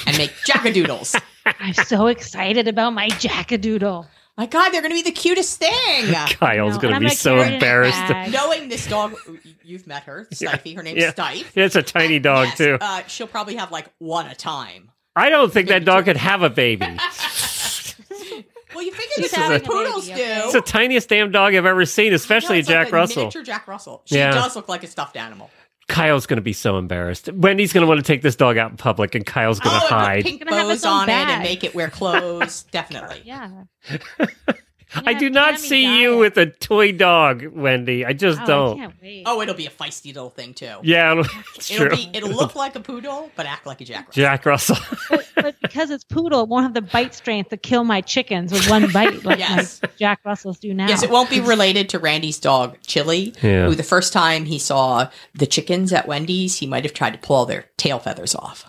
[0.06, 1.20] and make jackadoodles.
[1.46, 4.06] I'm so excited about my Jackadoodle.
[4.36, 5.70] My God, they're going to be the cutest thing.
[6.12, 8.32] Kyle's No, going to be so carry it in a embarrassed.
[8.32, 9.14] Knowing this dog,
[9.62, 10.74] you've met her, Stifey.
[10.74, 11.12] Her name's Yeah.
[11.12, 11.46] Stife.
[11.54, 12.78] Yeah, it's a tiny dog, Yes, too.
[12.80, 14.90] Uh, she'll probably have like one a time.
[15.14, 16.86] I don't think that dog could have a baby.
[18.74, 20.34] Well, you figure She's that's what a poodles baby, okay?
[20.34, 20.40] do.
[20.46, 23.16] It's the tiniest damn dog I've ever seen, especially No, a it's like Jack Russell.
[23.22, 24.02] Miniature Jack Russell.
[24.04, 24.32] She Yeah.
[24.32, 25.48] does look like a stuffed animal.
[25.88, 27.30] Kyle's going to be so embarrassed.
[27.32, 29.78] Wendy's going to want to take this dog out in public, and Kyle's going oh,
[29.80, 30.24] to and put hide.
[30.24, 32.64] pink Gonna have bows its own on it and make it wear clothes.
[32.70, 33.22] Definitely.
[33.24, 33.64] Yeah.
[35.06, 38.04] I do not Tammy see you with a toy dog, Wendy.
[38.04, 38.78] I just Oh, don't.
[38.78, 39.22] can't wait.
[39.26, 40.74] Oh, it'll be a feisty little thing too.
[40.82, 41.22] Yeah,
[41.56, 41.96] it's it'll true.
[41.96, 42.10] be.
[42.12, 44.22] It'll look like a poodle, but act like a Jack Russell.
[44.22, 44.76] Jack Russell.
[45.10, 48.52] but, but because it's poodle, it won't have the bite strength to kill my chickens
[48.52, 49.80] with one bite like Yes.
[49.82, 50.88] my Jack Russells do now.
[50.88, 53.66] Yes, it won't be related to Randy's dog, Chili, Yeah.
[53.66, 57.18] who the first time he saw the chickens at Wendy's, he might have tried to
[57.18, 58.64] pull all their tail feathers off.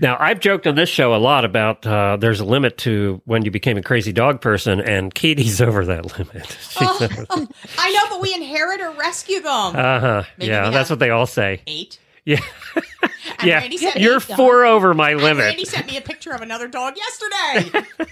[0.00, 3.44] Now, I've joked on this show a lot about uh, there's a limit to when
[3.44, 6.56] you became a crazy dog person, and Keady's over that limit.
[6.80, 7.26] Oh, over-
[7.78, 9.76] I know, but we inherit or rescue them.
[9.76, 10.22] uh-huh.
[10.38, 11.62] Yeah, that's what they all say.
[11.66, 11.98] Eight.
[12.24, 12.40] Yeah.
[13.42, 13.64] Yeah.
[13.96, 15.30] You're four over my limit.
[15.30, 15.38] and.
[15.38, 17.86] Randy sent me a picture of another dog yesterday.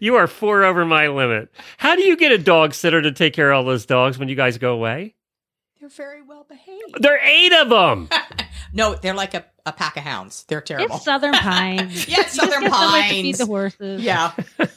[0.00, 1.48] You are four over my limit.
[1.78, 4.28] How do you get a dog sitter to take care of all those dogs when
[4.28, 5.14] you guys go away?
[5.78, 6.96] They're very well behaved.
[7.00, 8.08] There are eight of them.
[8.72, 10.44] No, they're like a, a pack of hounds.
[10.48, 10.96] They're terrible.
[10.96, 12.08] It's Southern Pines.
[12.08, 13.38] Yeah, it's You just Southern get somewhere to feed Pines.
[13.38, 14.00] the horses.
[14.02, 14.32] yeah,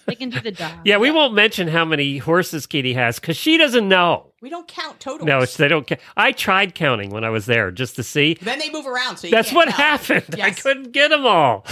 [0.07, 0.72] They can do the job.
[0.84, 4.28] Yeah, we won't mention how many horses Keady has because she doesn't know.
[4.41, 5.28] We don't count totals.
[5.28, 5.86] No, it's, they don't.
[5.86, 8.38] ca- I tried counting when I was there just to see.
[8.41, 9.98] then they move around, so you That's can't what tell.
[9.98, 10.40] happened.
[10.41, 11.66] I couldn't get them all.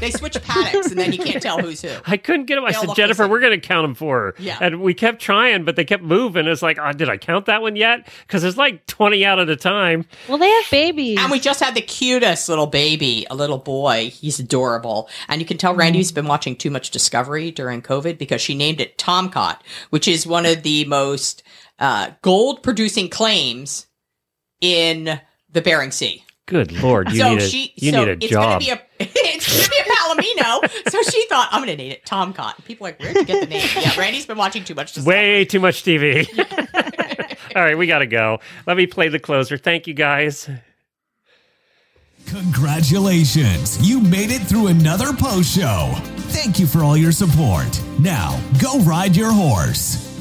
[0.00, 1.90] They switch paddocks, and then you can't tell who's who.
[2.06, 2.64] I couldn't get them.
[2.64, 4.34] I They all said, Jennifer, we're going to count them for her.
[4.38, 4.58] Yeah.
[4.60, 6.46] And we kept trying, but they kept moving.
[6.46, 8.08] It's like, oh, did I count that one yet?
[8.26, 10.04] Because there's like 20 out at a time.
[10.28, 11.18] Well, they have babies.
[11.20, 14.10] And we just had the cutest little baby, a little boy.
[14.10, 15.08] He's adorable.
[15.28, 16.16] And you can tell Randy's mm-hmm.
[16.16, 19.58] been watching too much Discovery during COVID because she named it Tomcot,
[19.90, 21.42] which is one of the most
[21.82, 23.86] uh, gold producing claims
[24.60, 26.24] in the Bering Sea.
[26.46, 27.10] Good Lord.
[27.10, 28.42] You so need a, she, you so need a it's job.
[28.44, 30.90] gonna be a, it's gonna be a Palomino.
[30.90, 32.56] so she thought, I'm gonna name it Tomcot.
[32.56, 33.68] And people are like, where'd you get the name?
[33.76, 35.16] Yeah, Randy's been watching too much Discovery.
[35.16, 36.26] Way too much TV.
[37.56, 38.38] all right, we got to go.
[38.66, 39.56] Let me play the closer.
[39.56, 40.48] Thank you, guys.
[42.26, 43.86] Congratulations!
[43.86, 45.92] You made it through another post show.
[46.30, 47.82] Thank you for all your support.
[47.98, 50.11] Now, go ride your horse.